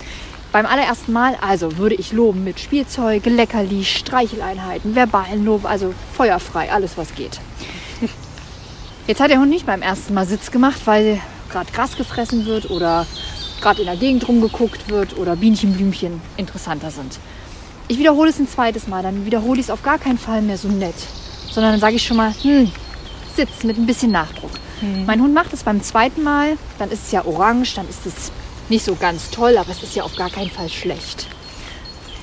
Beim 0.50 0.64
allerersten 0.64 1.12
Mal 1.12 1.36
also 1.40 1.76
würde 1.76 1.94
ich 1.94 2.12
loben 2.12 2.42
mit 2.42 2.58
Spielzeug, 2.58 3.26
Leckerli, 3.26 3.84
Streicheleinheiten, 3.84 4.94
verbalen 4.94 5.44
Lob, 5.44 5.66
also 5.66 5.92
feuerfrei, 6.14 6.72
alles 6.72 6.96
was 6.96 7.14
geht. 7.14 7.38
Jetzt 9.06 9.20
hat 9.20 9.30
der 9.30 9.40
Hund 9.40 9.50
nicht 9.50 9.66
beim 9.66 9.82
ersten 9.82 10.14
Mal 10.14 10.26
Sitz 10.26 10.50
gemacht, 10.50 10.82
weil 10.86 11.20
gerade 11.50 11.70
Gras 11.72 11.96
gefressen 11.96 12.46
wird 12.46 12.70
oder 12.70 13.06
gerade 13.60 13.80
in 13.80 13.86
der 13.86 13.96
Gegend 13.96 14.26
rumgeguckt 14.26 14.88
wird 14.88 15.18
oder 15.18 15.36
Bienchen, 15.36 15.74
Blümchen 15.74 16.20
interessanter 16.36 16.90
sind. 16.90 17.18
Ich 17.88 17.98
wiederhole 17.98 18.30
es 18.30 18.38
ein 18.38 18.48
zweites 18.48 18.86
Mal, 18.86 19.02
dann 19.02 19.26
wiederhole 19.26 19.60
ich 19.60 19.66
es 19.66 19.70
auf 19.70 19.82
gar 19.82 19.98
keinen 19.98 20.18
Fall 20.18 20.42
mehr 20.42 20.58
so 20.58 20.68
nett, 20.68 20.94
sondern 21.50 21.72
dann 21.72 21.80
sage 21.80 21.96
ich 21.96 22.06
schon 22.06 22.16
mal, 22.16 22.32
hm, 22.42 22.70
Sitz 23.36 23.64
mit 23.64 23.78
ein 23.78 23.86
bisschen 23.86 24.12
Nachdruck. 24.12 24.50
Mein 25.06 25.20
Hund 25.20 25.34
macht 25.34 25.52
es 25.52 25.64
beim 25.64 25.82
zweiten 25.82 26.22
Mal, 26.22 26.56
dann 26.78 26.90
ist 26.90 27.06
es 27.06 27.12
ja 27.12 27.24
orange, 27.24 27.74
dann 27.74 27.88
ist 27.88 28.06
es 28.06 28.30
nicht 28.70 28.84
so 28.84 28.94
ganz 28.94 29.30
toll, 29.30 29.56
aber 29.56 29.70
es 29.70 29.82
ist 29.82 29.94
ja 29.96 30.02
auf 30.02 30.16
gar 30.16 30.30
keinen 30.30 30.50
Fall 30.50 30.68
schlecht. 30.68 31.26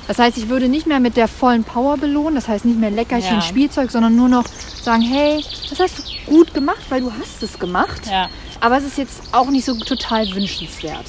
Das 0.07 0.19
heißt, 0.19 0.37
ich 0.37 0.49
würde 0.49 0.69
nicht 0.69 0.85
mehr 0.85 0.99
mit 0.99 1.17
der 1.17 1.27
vollen 1.27 1.63
Power 1.63 1.97
belohnen, 1.97 2.35
das 2.35 2.47
heißt 2.47 2.65
nicht 2.65 2.79
mehr 2.79 2.91
Leckerchen, 2.91 3.35
Ja. 3.35 3.41
Spielzeug, 3.41 3.89
sondern 3.89 4.15
nur 4.15 4.29
noch 4.29 4.45
sagen, 4.81 5.01
hey, 5.01 5.43
das 5.69 5.79
hast 5.79 5.99
du 5.99 6.31
gut 6.31 6.53
gemacht, 6.53 6.83
weil 6.89 7.01
du 7.01 7.11
hast 7.11 7.41
es 7.41 7.57
gemacht. 7.57 8.01
Ja. 8.09 8.29
Aber 8.59 8.77
es 8.77 8.83
ist 8.83 8.97
jetzt 8.97 9.21
auch 9.31 9.49
nicht 9.49 9.65
so 9.65 9.73
total 9.75 10.27
wünschenswert. 10.33 11.05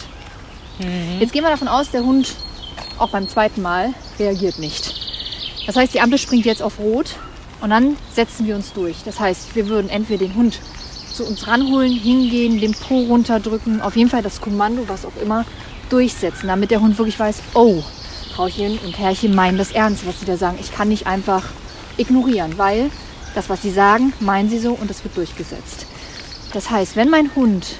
Jetzt 1.20 1.32
gehen 1.32 1.42
wir 1.42 1.50
davon 1.50 1.68
aus, 1.68 1.90
der 1.90 2.02
Hund 2.02 2.34
auch 2.98 3.08
beim 3.08 3.28
zweiten 3.28 3.62
Mal 3.62 3.94
reagiert 4.18 4.58
nicht. 4.58 4.94
Das 5.66 5.76
heißt, 5.76 5.94
die 5.94 6.00
Ampel 6.00 6.18
springt 6.18 6.44
jetzt 6.44 6.62
auf 6.62 6.78
Rot 6.78 7.16
und 7.60 7.70
dann 7.70 7.96
setzen 8.14 8.46
wir 8.46 8.54
uns 8.54 8.72
durch. 8.74 8.96
Das 9.04 9.18
heißt, 9.18 9.54
wir 9.54 9.68
würden 9.68 9.88
entweder 9.88 10.26
den 10.26 10.34
Hund 10.34 10.60
zu 11.16 11.24
uns 11.24 11.46
ranholen, 11.46 11.92
hingehen, 11.92 12.60
den 12.60 12.72
Po 12.72 13.00
runterdrücken, 13.00 13.80
auf 13.80 13.96
jeden 13.96 14.10
Fall 14.10 14.22
das 14.22 14.40
Kommando, 14.40 14.84
was 14.86 15.04
auch 15.04 15.16
immer, 15.22 15.44
durchsetzen, 15.88 16.48
damit 16.48 16.70
der 16.70 16.80
Hund 16.80 16.98
wirklich 16.98 17.18
weiß, 17.18 17.36
oh, 17.54 17.82
Frauchen 18.34 18.78
und 18.84 18.98
Herrchen 18.98 19.34
meinen 19.34 19.56
das 19.56 19.72
ernst, 19.72 20.06
was 20.06 20.20
sie 20.20 20.26
da 20.26 20.36
sagen. 20.36 20.58
Ich 20.60 20.72
kann 20.72 20.88
nicht 20.88 21.06
einfach 21.06 21.44
ignorieren, 21.96 22.58
weil 22.58 22.90
das, 23.34 23.48
was 23.48 23.62
sie 23.62 23.70
sagen, 23.70 24.12
meinen 24.20 24.50
sie 24.50 24.58
so 24.58 24.72
und 24.72 24.90
es 24.90 25.02
wird 25.04 25.16
durchgesetzt. 25.16 25.86
Das 26.52 26.70
heißt, 26.70 26.96
wenn 26.96 27.08
mein 27.08 27.34
Hund 27.34 27.76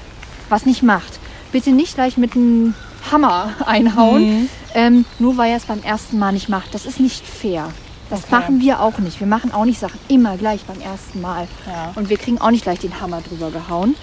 was 0.48 0.64
nicht 0.64 0.82
macht, 0.82 1.18
bitte 1.52 1.70
nicht 1.70 1.94
gleich 1.94 2.16
mit 2.16 2.34
einem 2.34 2.74
Hammer 3.10 3.54
einhauen, 3.66 4.48
ähm, 4.74 5.04
nur 5.18 5.36
weil 5.36 5.50
er 5.50 5.56
es 5.58 5.64
beim 5.64 5.82
ersten 5.82 6.18
Mal 6.18 6.32
nicht 6.32 6.48
macht. 6.48 6.74
Das 6.74 6.86
ist 6.86 7.00
nicht 7.00 7.26
fair. 7.26 7.72
Das 8.10 8.20
Okay. 8.24 8.30
machen 8.30 8.60
wir 8.60 8.80
auch 8.80 8.98
nicht. 8.98 9.18
Wir 9.20 9.26
machen 9.26 9.52
auch 9.52 9.64
nicht 9.64 9.80
Sachen 9.80 9.98
immer 10.08 10.36
gleich 10.36 10.62
beim 10.64 10.80
ersten 10.80 11.20
Mal. 11.20 11.48
Ja. 11.66 11.92
Und 11.96 12.08
wir 12.08 12.16
kriegen 12.18 12.40
auch 12.40 12.50
nicht 12.50 12.62
gleich 12.62 12.78
den 12.78 13.00
Hammer 13.00 13.20
drüber 13.20 13.50
gehauen. 13.50 13.94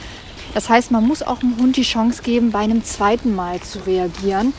Das 0.54 0.70
heißt, 0.70 0.92
man 0.92 1.08
muss 1.08 1.24
auch 1.24 1.40
dem 1.40 1.58
Hund 1.58 1.78
die 1.78 1.84
Chance 1.84 2.22
geben, 2.22 2.52
bei 2.52 2.60
einem 2.60 2.84
zweiten 2.84 3.34
Mal 3.34 3.62
zu 3.62 3.80
reagieren, 3.88 4.54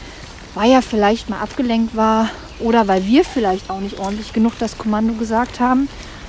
weil 0.55 0.71
er 0.71 0.83
vielleicht 0.83 1.29
mal 1.29 1.41
abgelenkt 1.41 1.95
war 1.95 2.29
oder 2.59 2.89
weil 2.89 3.07
wir 3.07 3.25
vielleicht 3.25 3.69
auch 3.71 3.81
nicht 3.81 3.99
ordentlich 3.99 4.33
genug 4.33 4.55
das 4.59 4.79
Kommando 4.79 5.13
gesagt 5.15 5.61
haben. 5.61 5.89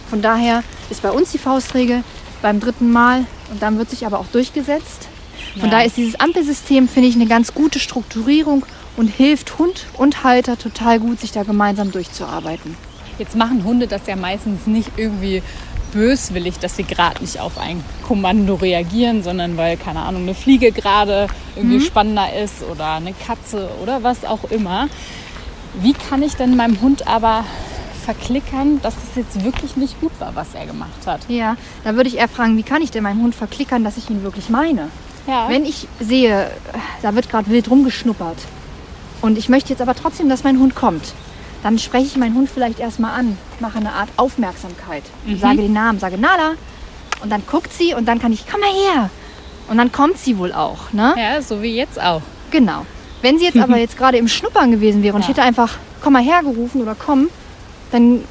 Von 0.09 0.21
daher 0.21 0.63
ist 0.89 1.01
bei 1.01 1.09
uns 1.11 1.31
die 1.31 1.37
Faustregel 1.39 2.03
beim 2.41 2.59
dritten 2.59 2.91
Mal 2.91 3.25
und 3.49 3.61
dann 3.61 3.77
wird 3.77 3.89
sich 3.89 4.05
aber 4.05 4.19
auch 4.19 4.27
durchgesetzt. 4.27 5.07
Von 5.53 5.63
Ja. 5.69 5.69
daher 5.71 5.85
ist 5.85 5.97
dieses 5.97 6.19
Ampelsystem, 6.19 6.87
finde 6.87 7.09
ich, 7.09 7.15
eine 7.15 7.25
ganz 7.27 7.53
gute 7.53 7.79
Strukturierung 7.79 8.65
und 8.97 9.07
hilft 9.07 9.57
Hund 9.57 9.85
und 9.93 10.23
Halter 10.23 10.57
total 10.57 10.99
gut, 10.99 11.19
sich 11.21 11.31
da 11.31 11.43
gemeinsam 11.43 11.91
durchzuarbeiten. 11.91 12.77
Jetzt 13.17 13.35
machen 13.35 13.63
Hunde 13.63 13.87
das 13.87 14.07
ja 14.07 14.15
meistens 14.15 14.67
nicht 14.67 14.91
irgendwie 14.97 15.41
böswillig, 15.93 16.59
dass 16.59 16.75
sie 16.75 16.83
gerade 16.83 17.21
nicht 17.21 17.39
auf 17.39 17.57
ein 17.57 17.83
Kommando 18.05 18.55
reagieren, 18.55 19.23
sondern 19.23 19.55
weil, 19.55 19.77
keine 19.77 20.01
Ahnung, 20.01 20.23
eine 20.23 20.35
Fliege 20.35 20.71
gerade 20.71 21.27
irgendwie 21.55 21.79
spannender 21.79 22.33
ist 22.33 22.63
oder 22.69 22.95
eine 22.95 23.13
Katze 23.13 23.69
oder 23.81 24.03
was 24.03 24.25
auch 24.25 24.43
immer. 24.51 24.89
Wie 25.81 25.93
kann 25.93 26.21
ich 26.21 26.35
denn 26.35 26.55
meinem 26.55 26.81
Hund 26.81 27.07
aber 27.07 27.45
verklickern, 28.05 28.81
dass 28.81 28.93
es 28.95 29.15
jetzt 29.15 29.43
wirklich 29.43 29.77
nicht 29.77 29.99
gut 30.01 30.11
war, 30.19 30.35
was 30.35 30.53
er 30.53 30.65
gemacht 30.65 31.07
hat? 31.07 31.21
Ja, 31.29 31.55
da 31.83 31.95
würde 31.95 32.09
ich 32.09 32.17
eher 32.17 32.27
fragen, 32.27 32.57
wie 32.57 32.63
kann 32.63 32.81
ich 32.81 32.91
denn 32.91 33.03
meinen 33.03 33.21
Hund 33.21 33.33
verklickern, 33.33 33.83
dass 33.83 33.97
ich 33.97 34.09
ihn 34.09 34.21
wirklich 34.21 34.49
meine? 34.49 34.89
Ja. 35.27 35.49
Wenn 35.49 35.65
ich 35.65 35.87
sehe, 35.99 36.51
da 37.01 37.15
wird 37.15 37.29
gerade 37.29 37.49
wild 37.49 37.69
rumgeschnuppert 37.69 38.37
und 39.21 39.37
ich 39.37 39.49
möchte 39.49 39.69
jetzt 39.69 39.81
aber 39.81 39.95
trotzdem, 39.95 40.29
dass 40.29 40.43
mein 40.43 40.59
Hund 40.59 40.75
kommt, 40.75 41.13
dann 41.65 41.79
spreche 41.79 42.05
ich 42.05 42.15
meinen 42.15 42.35
Hund 42.35 42.47
vielleicht 42.47 42.79
erstmal 42.79 43.19
an, 43.19 43.39
mache 43.59 43.79
eine 43.79 43.91
Art 43.91 44.09
Aufmerksamkeit, 44.17 45.01
sage 45.41 45.63
den 45.63 45.73
Namen, 45.73 45.97
sage 45.97 46.15
Nala 46.15 46.51
und 47.23 47.31
dann 47.31 47.41
guckt 47.49 47.73
sie 47.73 47.95
und 47.95 48.07
dann 48.07 48.19
kann 48.19 48.31
ich, 48.31 48.45
komm 48.47 48.61
mal 48.61 48.69
her. 48.69 49.09
Und 49.67 49.79
dann 49.79 49.91
kommt 49.91 50.19
sie 50.19 50.37
wohl 50.37 50.53
auch, 50.53 50.93
ne? 50.93 51.15
ja, 51.17 51.41
so 51.41 51.63
wie 51.63 51.75
jetzt 51.75 51.99
auch. 51.99 52.21
Genau. 52.51 52.85
Wenn 53.23 53.39
sie 53.39 53.45
jetzt 53.45 53.57
aber 53.57 53.77
jetzt 53.85 53.97
gerade 53.97 54.19
im 54.19 54.27
Schnuppern 54.27 54.69
gewesen 54.69 55.01
wäre 55.01 55.15
und 55.15 55.21
ich 55.21 55.27
Ja. 55.27 55.33
hätte 55.33 55.41
einfach, 55.41 55.77
komm 56.03 56.13
mal 56.13 56.21
hergerufen 56.21 56.83
oder 56.83 56.93
komm, 56.93 57.29
dann 57.91 58.23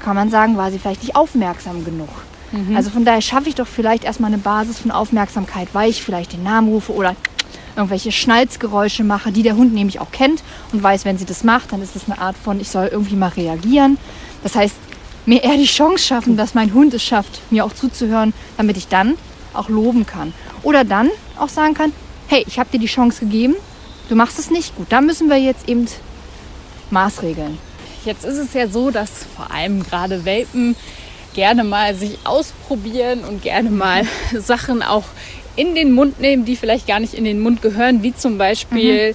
kann 0.00 0.14
man 0.14 0.28
sagen, 0.28 0.58
war 0.58 0.70
sie 0.70 0.78
vielleicht 0.78 1.02
nicht 1.02 1.16
aufmerksam 1.16 1.82
genug. 1.82 2.10
Also 2.76 2.90
von 2.90 3.04
daher 3.06 3.22
schaffe 3.22 3.48
ich 3.48 3.54
doch 3.54 3.66
vielleicht 3.66 4.04
erstmal 4.04 4.28
eine 4.28 4.38
Basis 4.38 4.78
von 4.78 4.90
Aufmerksamkeit, 4.90 5.68
weil 5.72 5.88
ich 5.90 6.04
vielleicht 6.04 6.34
den 6.34 6.42
Namen 6.44 6.68
rufe 6.68 6.92
oder 6.92 7.16
irgendwelche 7.76 8.12
Schnalzgeräusche 8.12 9.04
mache, 9.04 9.32
die 9.32 9.42
der 9.42 9.56
Hund 9.56 9.74
nämlich 9.74 10.00
auch 10.00 10.10
kennt 10.10 10.42
und 10.72 10.82
weiß, 10.82 11.04
wenn 11.04 11.18
sie 11.18 11.24
das 11.24 11.44
macht, 11.44 11.72
dann 11.72 11.82
ist 11.82 11.96
das 11.96 12.04
eine 12.06 12.18
Art 12.18 12.36
von, 12.36 12.60
ich 12.60 12.68
soll 12.68 12.86
irgendwie 12.86 13.16
mal 13.16 13.28
reagieren. 13.28 13.98
Das 14.42 14.54
heißt, 14.54 14.76
mir 15.26 15.42
eher 15.42 15.56
die 15.56 15.64
Chance 15.64 16.04
schaffen, 16.04 16.36
dass 16.36 16.54
mein 16.54 16.74
Hund 16.74 16.94
es 16.94 17.02
schafft, 17.02 17.40
mir 17.50 17.64
auch 17.64 17.72
zuzuhören, 17.72 18.34
damit 18.56 18.76
ich 18.76 18.88
dann 18.88 19.14
auch 19.54 19.68
loben 19.68 20.06
kann. 20.06 20.34
Oder 20.62 20.84
dann 20.84 21.10
auch 21.38 21.48
sagen 21.48 21.74
kann, 21.74 21.92
hey, 22.28 22.44
ich 22.46 22.58
habe 22.58 22.70
dir 22.70 22.78
die 22.78 22.86
Chance 22.86 23.20
gegeben, 23.20 23.54
du 24.08 24.16
machst 24.16 24.38
es 24.38 24.50
nicht 24.50 24.76
gut. 24.76 24.86
Da 24.90 25.00
müssen 25.00 25.28
wir 25.28 25.38
jetzt 25.38 25.68
eben 25.68 25.86
Maßregeln. 26.90 27.58
Jetzt 28.04 28.24
ist 28.24 28.36
es 28.36 28.52
ja 28.52 28.68
so, 28.68 28.90
dass 28.90 29.10
vor 29.34 29.50
allem 29.50 29.82
gerade 29.82 30.24
Welpen 30.24 30.76
gerne 31.34 31.64
mal 31.64 31.94
sich 31.94 32.18
ausprobieren 32.24 33.24
und 33.24 33.42
gerne 33.42 33.70
mal 33.70 34.06
Sachen 34.38 34.82
auch 34.82 35.04
in 35.56 35.74
den 35.74 35.92
Mund 35.92 36.20
nehmen, 36.20 36.44
die 36.44 36.56
vielleicht 36.56 36.86
gar 36.86 37.00
nicht 37.00 37.14
in 37.14 37.24
den 37.24 37.40
Mund 37.40 37.62
gehören, 37.62 38.02
wie 38.02 38.14
zum 38.14 38.38
Beispiel 38.38 39.14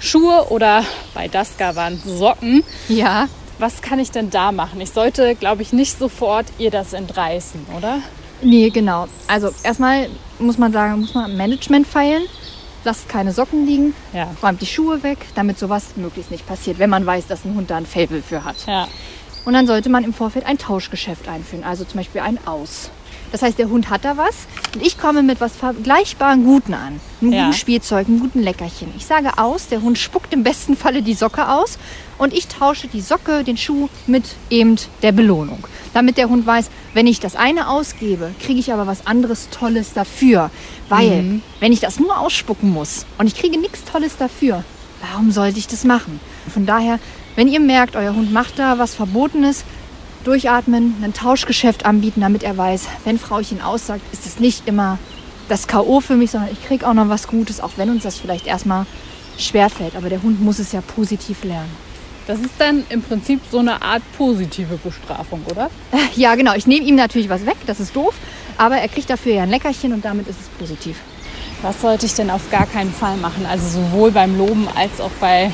Schuhe 0.00 0.46
oder 0.50 0.84
bei 1.14 1.28
Daska 1.28 1.76
waren 1.76 2.00
Socken. 2.04 2.64
Ja, 2.88 3.28
Was 3.58 3.80
kann 3.80 4.00
ich 4.00 4.10
denn 4.10 4.28
da 4.30 4.50
machen? 4.50 4.80
Ich 4.80 4.90
sollte, 4.90 5.36
glaube 5.36 5.62
ich, 5.62 5.72
nicht 5.72 5.96
sofort 5.96 6.46
ihr 6.58 6.72
das 6.72 6.92
entreißen, 6.94 7.64
oder? 7.76 8.00
Nee, 8.40 8.70
genau. 8.70 9.06
Also 9.28 9.50
erstmal 9.62 10.08
muss 10.40 10.58
man 10.58 10.72
sagen, 10.72 11.00
muss 11.00 11.14
man 11.14 11.36
Management 11.36 11.86
feilen. 11.86 12.24
Lasst 12.84 13.08
keine 13.08 13.30
Socken 13.32 13.64
liegen, 13.64 13.94
Ja. 14.12 14.34
räumt 14.42 14.60
die 14.60 14.66
Schuhe 14.66 15.04
weg, 15.04 15.18
damit 15.36 15.56
sowas 15.60 15.90
möglichst 15.94 16.32
nicht 16.32 16.44
passiert, 16.48 16.80
wenn 16.80 16.90
man 16.90 17.06
weiß, 17.06 17.28
dass 17.28 17.44
ein 17.44 17.54
Hund 17.54 17.70
da 17.70 17.76
ein 17.76 17.86
Faible 17.86 18.20
für 18.22 18.42
hat. 18.42 18.56
Ja. 18.66 18.88
Und 19.44 19.52
dann 19.52 19.68
sollte 19.68 19.88
man 19.88 20.02
im 20.02 20.12
Vorfeld 20.12 20.44
ein 20.46 20.58
Tauschgeschäft 20.58 21.28
einführen, 21.28 21.62
also 21.62 21.84
zum 21.84 21.98
Beispiel 21.98 22.20
ein 22.22 22.38
Aus. 22.44 22.90
Das 23.32 23.40
heißt, 23.42 23.58
der 23.58 23.70
Hund 23.70 23.88
hat 23.88 24.04
da 24.04 24.18
was 24.18 24.46
und 24.74 24.86
ich 24.86 24.98
komme 24.98 25.22
mit 25.22 25.40
was 25.40 25.52
vergleichbaren 25.56 26.44
Guten 26.44 26.74
an. 26.74 27.00
Einem 27.22 27.32
Ja. 27.32 27.44
guten 27.46 27.56
Spielzeug, 27.56 28.06
einem 28.06 28.20
guten 28.20 28.40
Leckerchen. 28.42 28.92
Ich 28.96 29.06
sage 29.06 29.38
aus, 29.38 29.68
der 29.68 29.80
Hund 29.80 29.98
spuckt 29.98 30.34
im 30.34 30.42
besten 30.42 30.76
Falle 30.76 31.00
die 31.02 31.14
Socke 31.14 31.48
aus 31.48 31.78
und 32.18 32.34
ich 32.34 32.46
tausche 32.48 32.88
die 32.88 33.00
Socke, 33.00 33.42
den 33.42 33.56
Schuh 33.56 33.88
mit 34.06 34.24
eben 34.50 34.76
der 35.02 35.12
Belohnung. 35.12 35.66
Damit 35.94 36.18
der 36.18 36.28
Hund 36.28 36.46
weiß, 36.46 36.70
wenn 36.92 37.06
ich 37.06 37.20
das 37.20 37.34
eine 37.34 37.68
ausgebe, 37.68 38.32
kriege 38.38 38.60
ich 38.60 38.70
aber 38.72 38.86
was 38.86 39.06
anderes 39.06 39.48
Tolles 39.50 39.94
dafür. 39.94 40.50
Weil, 40.90 41.40
wenn 41.60 41.72
ich 41.72 41.80
das 41.80 41.98
nur 41.98 42.18
ausspucken 42.18 42.70
muss 42.70 43.06
und 43.16 43.26
ich 43.26 43.34
kriege 43.34 43.58
nichts 43.58 43.84
Tolles 43.84 44.18
dafür, 44.18 44.62
warum 45.10 45.32
sollte 45.32 45.58
ich 45.58 45.66
das 45.68 45.84
machen? 45.84 46.20
Von 46.52 46.66
daher, 46.66 46.98
wenn 47.34 47.48
ihr 47.48 47.60
merkt, 47.60 47.96
euer 47.96 48.14
Hund 48.14 48.30
macht 48.30 48.58
da 48.58 48.78
was 48.78 48.94
Verbotenes, 48.94 49.64
durchatmen, 50.24 50.96
ein 51.02 51.14
Tauschgeschäft 51.14 51.84
anbieten, 51.84 52.20
damit 52.20 52.42
er 52.42 52.56
weiß, 52.56 52.88
wenn 53.04 53.18
Frauchen 53.18 53.60
aussagt, 53.60 54.02
ist 54.12 54.26
es 54.26 54.38
nicht 54.38 54.68
immer 54.68 54.98
das 55.48 55.66
K.O. 55.66 56.00
für 56.00 56.14
mich, 56.14 56.30
sondern 56.30 56.50
ich 56.52 56.64
kriege 56.64 56.86
auch 56.86 56.94
noch 56.94 57.08
was 57.08 57.26
Gutes, 57.26 57.60
auch 57.60 57.72
wenn 57.76 57.90
uns 57.90 58.04
das 58.04 58.18
vielleicht 58.18 58.46
erstmal 58.46 58.86
schwerfällt. 59.38 59.96
Aber 59.96 60.08
der 60.08 60.22
Hund 60.22 60.40
muss 60.40 60.58
es 60.58 60.72
ja 60.72 60.80
positiv 60.80 61.44
lernen. 61.44 61.70
Das 62.26 62.38
ist 62.38 62.54
dann 62.58 62.84
im 62.88 63.02
Prinzip 63.02 63.40
so 63.50 63.58
eine 63.58 63.82
Art 63.82 64.02
positive 64.16 64.76
Bestrafung, 64.76 65.42
oder? 65.50 65.70
Ja, 66.14 66.34
genau. 66.36 66.54
Ich 66.54 66.66
nehme 66.66 66.86
ihm 66.86 66.94
natürlich 66.94 67.28
was 67.28 67.44
weg, 67.46 67.56
das 67.66 67.80
ist 67.80 67.96
doof, 67.96 68.14
aber 68.58 68.76
er 68.76 68.88
kriegt 68.88 69.10
dafür 69.10 69.34
ja 69.34 69.42
ein 69.42 69.50
Leckerchen 69.50 69.92
und 69.92 70.04
damit 70.04 70.28
ist 70.28 70.40
es 70.40 70.48
positiv. 70.58 70.98
Was 71.62 71.80
sollte 71.80 72.06
ich 72.06 72.14
denn 72.14 72.30
auf 72.30 72.48
gar 72.50 72.66
keinen 72.66 72.92
Fall 72.92 73.16
machen? 73.16 73.46
Also 73.46 73.80
sowohl 73.80 74.10
beim 74.10 74.36
Loben 74.36 74.68
als 74.74 75.00
auch 75.00 75.10
bei 75.20 75.50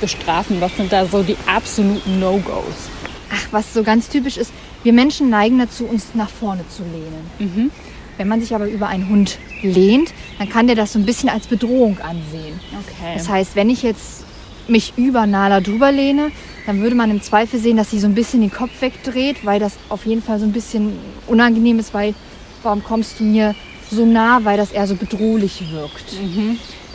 Bestrafen. 0.00 0.60
Was 0.60 0.76
sind 0.76 0.92
da 0.92 1.06
so 1.06 1.22
die 1.22 1.36
absoluten 1.46 2.20
No-Gos? 2.20 2.91
Ach, 3.34 3.46
was 3.50 3.72
so 3.72 3.82
ganz 3.82 4.08
typisch 4.08 4.36
ist, 4.36 4.52
wir 4.82 4.92
Menschen 4.92 5.30
neigen 5.30 5.58
dazu, 5.58 5.86
uns 5.86 6.14
nach 6.14 6.28
vorne 6.28 6.64
zu 6.68 6.82
lehnen. 6.82 7.70
Wenn 8.18 8.28
man 8.28 8.40
sich 8.40 8.54
aber 8.54 8.66
über 8.66 8.88
einen 8.88 9.08
Hund 9.08 9.38
lehnt, 9.62 10.12
dann 10.38 10.48
kann 10.48 10.66
der 10.66 10.76
das 10.76 10.92
so 10.92 10.98
ein 10.98 11.06
bisschen 11.06 11.28
als 11.28 11.46
Bedrohung 11.46 11.98
ansehen. 12.00 12.60
Okay. 12.72 13.14
Das 13.16 13.28
heißt, 13.28 13.56
wenn 13.56 13.70
ich 13.70 13.82
jetzt 13.82 14.24
mich 14.68 14.92
über 14.96 15.26
Nala 15.26 15.60
drüber 15.60 15.90
lehne, 15.90 16.30
dann 16.66 16.80
würde 16.82 16.94
man 16.94 17.10
im 17.10 17.22
Zweifel 17.22 17.58
sehen, 17.58 17.76
dass 17.76 17.90
sie 17.90 17.98
so 17.98 18.06
ein 18.06 18.14
bisschen 18.14 18.40
den 18.40 18.52
Kopf 18.52 18.80
wegdreht, 18.80 19.44
weil 19.44 19.58
das 19.58 19.72
auf 19.88 20.06
jeden 20.06 20.22
Fall 20.22 20.38
so 20.38 20.44
ein 20.44 20.52
bisschen 20.52 20.92
unangenehm 21.26 21.78
ist, 21.78 21.94
weil 21.94 22.14
warum 22.62 22.84
kommst 22.84 23.18
du 23.18 23.24
mir 23.24 23.54
so 23.90 24.06
nah, 24.06 24.40
weil 24.44 24.56
das 24.56 24.72
eher 24.72 24.86
so 24.86 24.94
bedrohlich 24.94 25.62
wirkt. 25.72 26.14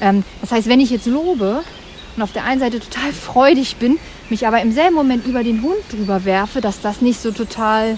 Ähm, 0.01 0.23
das 0.41 0.51
heißt, 0.51 0.67
wenn 0.67 0.79
ich 0.79 0.89
jetzt 0.89 1.05
lobe 1.07 1.61
und 2.17 2.23
auf 2.23 2.33
der 2.33 2.43
einen 2.43 2.59
Seite 2.59 2.79
total 2.79 3.13
freudig 3.13 3.77
bin, 3.77 3.99
mich 4.29 4.47
aber 4.47 4.61
im 4.61 4.71
selben 4.71 4.95
Moment 4.95 5.25
über 5.27 5.43
den 5.43 5.61
Hund 5.61 5.77
drüber 5.91 6.25
werfe, 6.25 6.61
dass 6.61 6.81
das 6.81 7.01
nicht 7.01 7.21
so 7.21 7.31
total, 7.31 7.97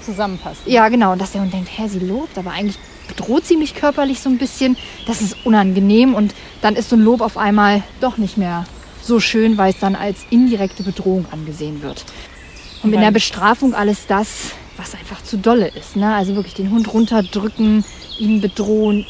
Zusammenpassen. 0.00 0.62
ja 0.70 0.88
genau, 0.88 1.12
und 1.12 1.20
dass 1.20 1.32
der 1.32 1.42
Hund 1.42 1.52
denkt, 1.52 1.68
hä, 1.76 1.88
sie 1.88 1.98
lobt, 1.98 2.38
aber 2.38 2.52
eigentlich 2.52 2.78
bedroht 3.08 3.44
sie 3.44 3.56
mich 3.56 3.74
körperlich 3.74 4.20
so 4.20 4.30
ein 4.30 4.38
bisschen. 4.38 4.76
Das 5.06 5.20
ist 5.20 5.44
unangenehm 5.44 6.14
und 6.14 6.34
dann 6.62 6.76
ist 6.76 6.88
so 6.88 6.96
ein 6.96 7.02
Lob 7.02 7.20
auf 7.20 7.36
einmal 7.36 7.82
doch 8.00 8.16
nicht 8.16 8.38
mehr 8.38 8.64
so 9.02 9.18
schön, 9.18 9.58
weil 9.58 9.72
es 9.72 9.80
dann 9.80 9.96
als 9.96 10.18
indirekte 10.30 10.82
Bedrohung 10.82 11.26
angesehen 11.30 11.82
wird. 11.82 12.04
Und 12.82 12.92
in 12.92 13.00
der 13.00 13.10
Bestrafung 13.10 13.74
alles 13.74 14.06
das, 14.06 14.52
was 14.76 14.94
einfach 14.94 15.22
zu 15.22 15.36
dolle 15.36 15.68
ist. 15.68 15.96
Ne? 15.96 16.14
Also 16.14 16.36
wirklich 16.36 16.54
den 16.54 16.70
Hund 16.70 16.92
runterdrücken, 16.92 17.84
ihn 18.20 18.40
bedrohen, 18.40 19.04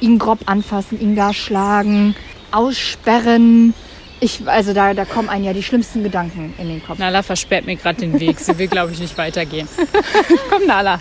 ihn 0.00 0.18
grob 0.18 0.40
anfassen, 0.46 1.00
ihn 1.00 1.16
gar 1.16 1.34
schlagen, 1.34 2.14
aussperren. 2.52 3.74
Ich, 4.20 4.46
also 4.46 4.74
da, 4.74 4.92
da 4.92 5.04
kommen 5.04 5.28
einem 5.28 5.44
ja 5.44 5.52
die 5.52 5.62
schlimmsten 5.62 6.02
Gedanken 6.02 6.54
in 6.58 6.68
den 6.68 6.84
Kopf. 6.84 6.98
Nala 6.98 7.22
versperrt 7.22 7.66
mir 7.66 7.76
gerade 7.76 8.00
den 8.00 8.20
Weg. 8.20 8.38
Sie 8.38 8.58
will, 8.58 8.68
glaube 8.68 8.92
ich, 8.92 9.00
nicht 9.00 9.16
weitergehen. 9.16 9.66
Komm, 10.50 10.66
Nala. 10.66 11.00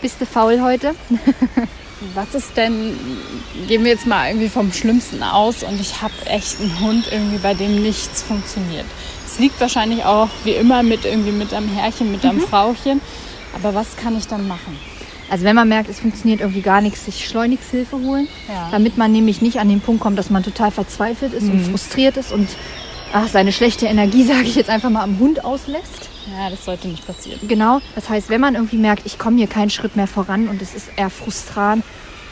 Bist 0.00 0.20
du 0.20 0.26
faul 0.26 0.60
heute? 0.62 0.94
Was 2.14 2.32
ist 2.36 2.56
denn, 2.56 2.96
gehen 3.66 3.82
wir 3.82 3.90
jetzt 3.90 4.06
mal 4.06 4.28
irgendwie 4.28 4.48
vom 4.48 4.72
Schlimmsten 4.72 5.24
aus 5.24 5.64
und 5.64 5.80
ich 5.80 6.00
habe 6.00 6.14
echt 6.26 6.60
einen 6.60 6.78
Hund 6.78 7.08
irgendwie, 7.10 7.38
bei 7.38 7.54
dem 7.54 7.82
nichts 7.82 8.22
funktioniert. 8.22 8.84
Es 9.26 9.40
liegt 9.40 9.60
wahrscheinlich 9.60 10.04
auch 10.04 10.28
wie 10.44 10.52
immer 10.52 10.84
mit 10.84 11.04
irgendwie 11.04 11.32
mit 11.32 11.52
einem 11.52 11.68
Herrchen, 11.68 12.12
mit 12.12 12.24
einem 12.24 12.40
Frauchen. 12.40 13.00
Aber 13.52 13.74
was 13.74 13.96
kann 13.96 14.16
ich 14.16 14.28
dann 14.28 14.46
machen? 14.46 14.78
Also 15.30 15.44
wenn 15.44 15.54
man 15.56 15.68
merkt, 15.68 15.88
es 15.90 16.00
funktioniert 16.00 16.40
irgendwie 16.40 16.62
gar 16.62 16.80
nichts, 16.80 17.04
sich 17.04 17.26
schleunigst 17.28 17.70
Hilfe 17.70 17.98
holen, 17.98 18.28
Ja. 18.48 18.68
damit 18.70 18.96
man 18.96 19.12
nämlich 19.12 19.42
nicht 19.42 19.58
an 19.60 19.68
den 19.68 19.80
Punkt 19.80 20.00
kommt, 20.00 20.18
dass 20.18 20.30
man 20.30 20.42
total 20.42 20.70
verzweifelt 20.70 21.32
ist 21.34 21.44
und 21.44 21.60
frustriert 21.66 22.16
ist 22.16 22.32
und 22.32 22.48
ach, 23.12 23.28
seine 23.28 23.52
schlechte 23.52 23.86
Energie, 23.86 24.24
sage 24.26 24.42
ich 24.44 24.54
jetzt 24.54 24.70
einfach 24.70 24.90
mal, 24.90 25.02
am 25.02 25.18
Hund 25.18 25.44
auslässt. 25.44 26.08
Ja, 26.36 26.50
das 26.50 26.64
sollte 26.64 26.88
nicht 26.88 27.06
passieren. 27.06 27.40
Genau, 27.48 27.80
das 27.94 28.08
heißt, 28.08 28.28
wenn 28.30 28.40
man 28.40 28.54
irgendwie 28.54 28.76
merkt, 28.76 29.06
ich 29.06 29.18
komme 29.18 29.36
hier 29.38 29.46
keinen 29.46 29.70
Schritt 29.70 29.96
mehr 29.96 30.06
voran 30.06 30.48
und 30.48 30.60
es 30.60 30.74
ist 30.74 30.88
eher 30.96 31.08
frustrant, 31.10 31.84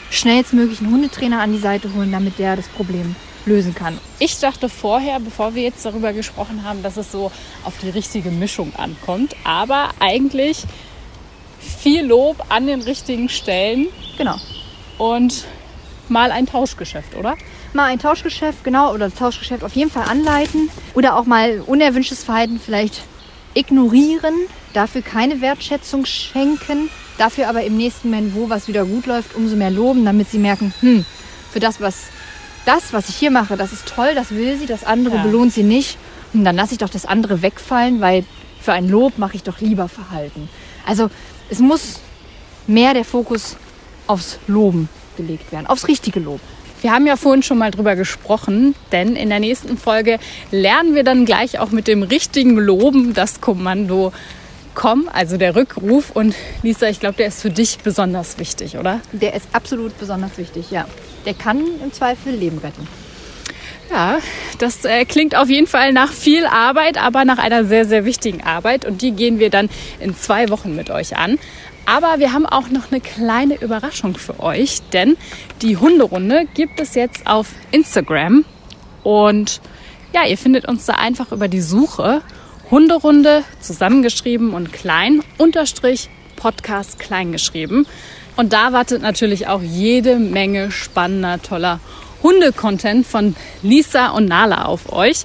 schnellstmöglich 0.09 0.79
einen 0.81 0.91
Hundetrainer 0.91 1.41
an 1.41 1.51
die 1.51 1.57
Seite 1.59 1.93
holen, 1.93 2.11
damit 2.11 2.39
der 2.39 2.55
das 2.55 2.67
Problem 2.67 3.15
lösen 3.45 3.73
kann. 3.75 3.97
Ich 4.19 4.39
dachte 4.39 4.69
vorher, 4.69 5.19
bevor 5.19 5.55
wir 5.55 5.63
jetzt 5.63 5.85
darüber 5.85 6.13
gesprochen 6.13 6.63
haben, 6.63 6.83
dass 6.83 6.97
es 6.97 7.11
so 7.11 7.31
auf 7.63 7.73
die 7.81 7.89
richtige 7.89 8.29
Mischung 8.29 8.73
ankommt. 8.75 9.35
Aber 9.43 9.89
eigentlich 9.99 10.63
viel 11.67 12.05
Lob 12.05 12.43
an 12.49 12.67
den 12.67 12.81
richtigen 12.81 13.29
Stellen 13.29 13.87
Genau. 14.17 14.35
und 14.97 15.45
mal 16.09 16.31
ein 16.31 16.45
Tauschgeschäft, 16.45 17.15
oder? 17.15 17.35
Mal 17.73 17.85
ein 17.85 17.99
Tauschgeschäft, 17.99 18.63
genau, 18.63 18.91
oder 18.93 19.09
das 19.09 19.15
Tauschgeschäft 19.19 19.63
auf 19.63 19.73
jeden 19.73 19.91
Fall 19.91 20.07
anleiten. 20.07 20.69
Oder 20.93 21.17
auch 21.17 21.25
mal 21.25 21.61
unerwünschtes 21.65 22.23
Verhalten 22.23 22.59
vielleicht 22.63 23.01
ignorieren, 23.53 24.33
dafür 24.73 25.01
keine 25.01 25.41
Wertschätzung 25.41 26.05
schenken, 26.05 26.89
dafür 27.17 27.49
aber 27.49 27.63
im 27.63 27.75
nächsten 27.77 28.09
Moment, 28.09 28.35
wo 28.35 28.49
was 28.49 28.67
wieder 28.67 28.85
gut 28.85 29.05
läuft, 29.05 29.35
umso 29.35 29.55
mehr 29.55 29.71
loben, 29.71 30.05
damit 30.05 30.29
sie 30.29 30.37
merken, 30.37 30.73
hm, 30.79 31.05
für 31.51 31.59
das, 31.59 31.81
was 31.81 32.03
das, 32.65 32.93
was 32.93 33.09
ich 33.09 33.15
hier 33.15 33.31
mache, 33.31 33.57
das 33.57 33.71
ist 33.73 33.85
toll, 33.87 34.13
das 34.13 34.31
will 34.31 34.57
sie, 34.57 34.65
das 34.65 34.83
andere 34.83 35.15
Ja. 35.15 35.23
belohnt 35.23 35.53
sie 35.53 35.63
nicht. 35.63 35.97
Und 36.33 36.43
dann 36.43 36.55
lasse 36.55 36.73
ich 36.73 36.77
doch 36.79 36.89
das 36.89 37.05
andere 37.05 37.41
wegfallen, 37.41 38.01
weil 38.01 38.25
für 38.61 38.73
ein 38.73 38.87
Lob 38.89 39.17
mache 39.17 39.35
ich 39.37 39.43
doch 39.43 39.59
lieber 39.61 39.87
Verhalten. 39.87 40.49
Also 40.85 41.09
es 41.49 41.59
muss 41.59 41.99
mehr 42.67 42.93
der 42.93 43.05
Fokus 43.05 43.57
aufs 44.07 44.39
Loben 44.47 44.89
gelegt 45.15 45.51
werden, 45.51 45.67
aufs 45.67 45.87
richtige 45.87 46.19
Lob. 46.19 46.39
Wir 46.81 46.91
haben 46.91 47.07
ja 47.07 47.15
vorhin 47.15 47.41
schon 47.41 47.57
mal 47.57 47.71
drüber 47.71 47.95
gesprochen, 47.95 48.75
denn 48.91 49.15
in 49.15 49.29
der 49.29 49.39
nächsten 49.39 49.77
Folge 49.77 50.19
lernen 50.51 50.93
wir 50.93 51.03
dann 51.03 51.25
gleich 51.25 51.59
auch 51.59 51.71
mit 51.71 51.87
dem 51.87 52.03
richtigen 52.03 52.55
Loben 52.55 53.13
das 53.13 53.41
Kommando 53.41 54.13
komm, 54.75 55.09
also 55.11 55.37
der 55.37 55.55
Rückruf. 55.55 56.11
Und 56.11 56.35
Lisa, 56.61 56.87
ich 56.87 56.99
glaube, 56.99 57.17
der 57.17 57.27
ist 57.27 57.41
für 57.41 57.49
dich 57.49 57.79
besonders 57.79 58.37
wichtig, 58.37 58.77
oder? 58.77 59.01
Der 59.11 59.33
ist 59.33 59.47
absolut 59.51 59.97
besonders 59.97 60.37
wichtig, 60.37 60.69
ja. 60.69 60.85
Der 61.25 61.33
kann 61.33 61.63
im 61.83 61.91
Zweifel 61.91 62.33
Leben 62.33 62.59
retten. 62.59 62.87
Ja, 63.89 64.19
das 64.57 64.83
äh, 64.83 65.05
klingt 65.05 65.35
auf 65.35 65.49
jeden 65.49 65.67
Fall 65.67 65.93
nach 65.93 66.11
viel 66.11 66.45
Arbeit, 66.45 67.01
aber 67.01 67.23
nach 67.23 67.37
einer 67.37 67.63
sehr, 67.63 67.85
sehr 67.85 68.03
wichtigen 68.03 68.43
Arbeit. 68.43 68.85
Und 68.85 69.01
die 69.01 69.11
gehen 69.11 69.39
wir 69.39 69.49
dann 69.49 69.69
in 69.99 70.15
zwei 70.15 70.49
Wochen 70.49 70.75
mit 70.75 70.89
euch 70.89 71.15
an. 71.15 71.39
Aber 71.85 72.19
wir 72.19 72.33
haben 72.33 72.45
auch 72.45 72.69
noch 72.69 72.91
eine 72.91 72.99
kleine 72.99 73.55
Überraschung 73.55 74.17
für 74.17 74.41
euch, 74.41 74.81
denn 74.91 75.15
die 75.61 75.77
Hunderunde 75.77 76.45
gibt 76.53 76.81
es 76.81 76.95
jetzt 76.95 77.27
auf 77.27 77.47
Instagram. 77.71 78.43
Und 79.03 79.61
ja, 80.13 80.25
ihr 80.25 80.37
findet 80.37 80.67
uns 80.67 80.85
da 80.85 80.95
einfach 80.95 81.31
über 81.31 81.47
die 81.47 81.61
Suche 81.61 82.21
Hunderunde 82.69 83.45
zusammengeschrieben 83.61 84.53
und 84.53 84.73
klein 84.73 85.23
unterstrich 85.37 86.09
Podcast 86.35 86.99
klein 86.99 87.31
geschrieben. 87.31 87.85
Und 88.35 88.51
da 88.51 88.73
wartet 88.73 89.01
natürlich 89.01 89.47
auch 89.47 89.61
jede 89.61 90.17
Menge 90.17 90.71
spannender, 90.71 91.41
toller 91.41 91.79
Hunde-Content 92.23 93.05
von 93.05 93.35
Lisa 93.61 94.07
und 94.09 94.25
Nala 94.25 94.65
auf 94.65 94.91
euch. 94.91 95.23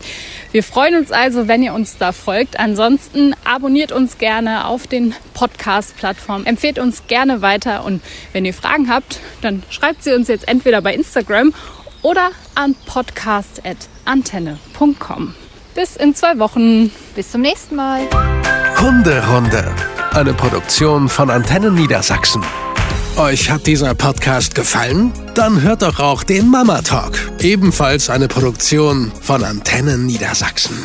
Wir 0.53 0.63
freuen 0.63 0.95
uns 0.97 1.11
also, 1.13 1.49
wenn 1.49 1.63
ihr 1.63 1.73
uns 1.75 1.97
da 1.99 2.13
folgt. 2.13 2.59
Ansonsten 2.59 3.35
abonniert 3.45 3.93
uns 3.93 4.17
gerne 4.19 4.67
auf 4.67 4.87
den 4.87 5.15
Podcast-Plattformen, 5.35 6.47
empfehlt 6.47 6.79
uns 6.79 7.07
gerne 7.07 7.43
weiter 7.43 7.85
und 7.85 8.03
wenn 8.33 8.45
ihr 8.45 8.55
Fragen 8.55 8.91
habt, 8.91 9.21
dann 9.41 9.63
schreibt 9.71 10.03
sie 10.05 10.13
uns 10.13 10.29
jetzt 10.29 10.47
entweder 10.49 10.83
bei 10.83 10.95
Instagram 10.95 11.55
oder 12.03 12.31
an 12.55 12.77
podcast.antenne.com. 12.87 15.35
Bis 15.75 15.97
in 15.97 16.15
zwei 16.15 16.39
Wochen. 16.39 16.91
Bis 17.15 17.31
zum 17.31 17.41
nächsten 17.41 17.77
Mal. 17.77 18.03
Hunderunde. 18.79 19.75
Eine 20.13 20.35
Produktion 20.35 21.09
von 21.09 21.31
Antennen 21.31 21.75
Niedersachsen. 21.75 22.45
Euch 23.17 23.51
hat 23.51 23.67
dieser 23.67 23.95
Podcast 23.95 24.55
gefallen? 24.55 25.13
Dann 25.35 25.61
hört 25.61 25.83
doch 25.83 26.01
auch 26.01 26.23
den 26.23 26.49
Mama 26.49 26.81
Talk. 26.81 27.19
Ebenfalls 27.41 28.09
eine 28.09 28.27
Produktion 28.27 29.13
von 29.21 29.45
Antennen 29.45 30.07
Niedersachsen. 30.07 30.77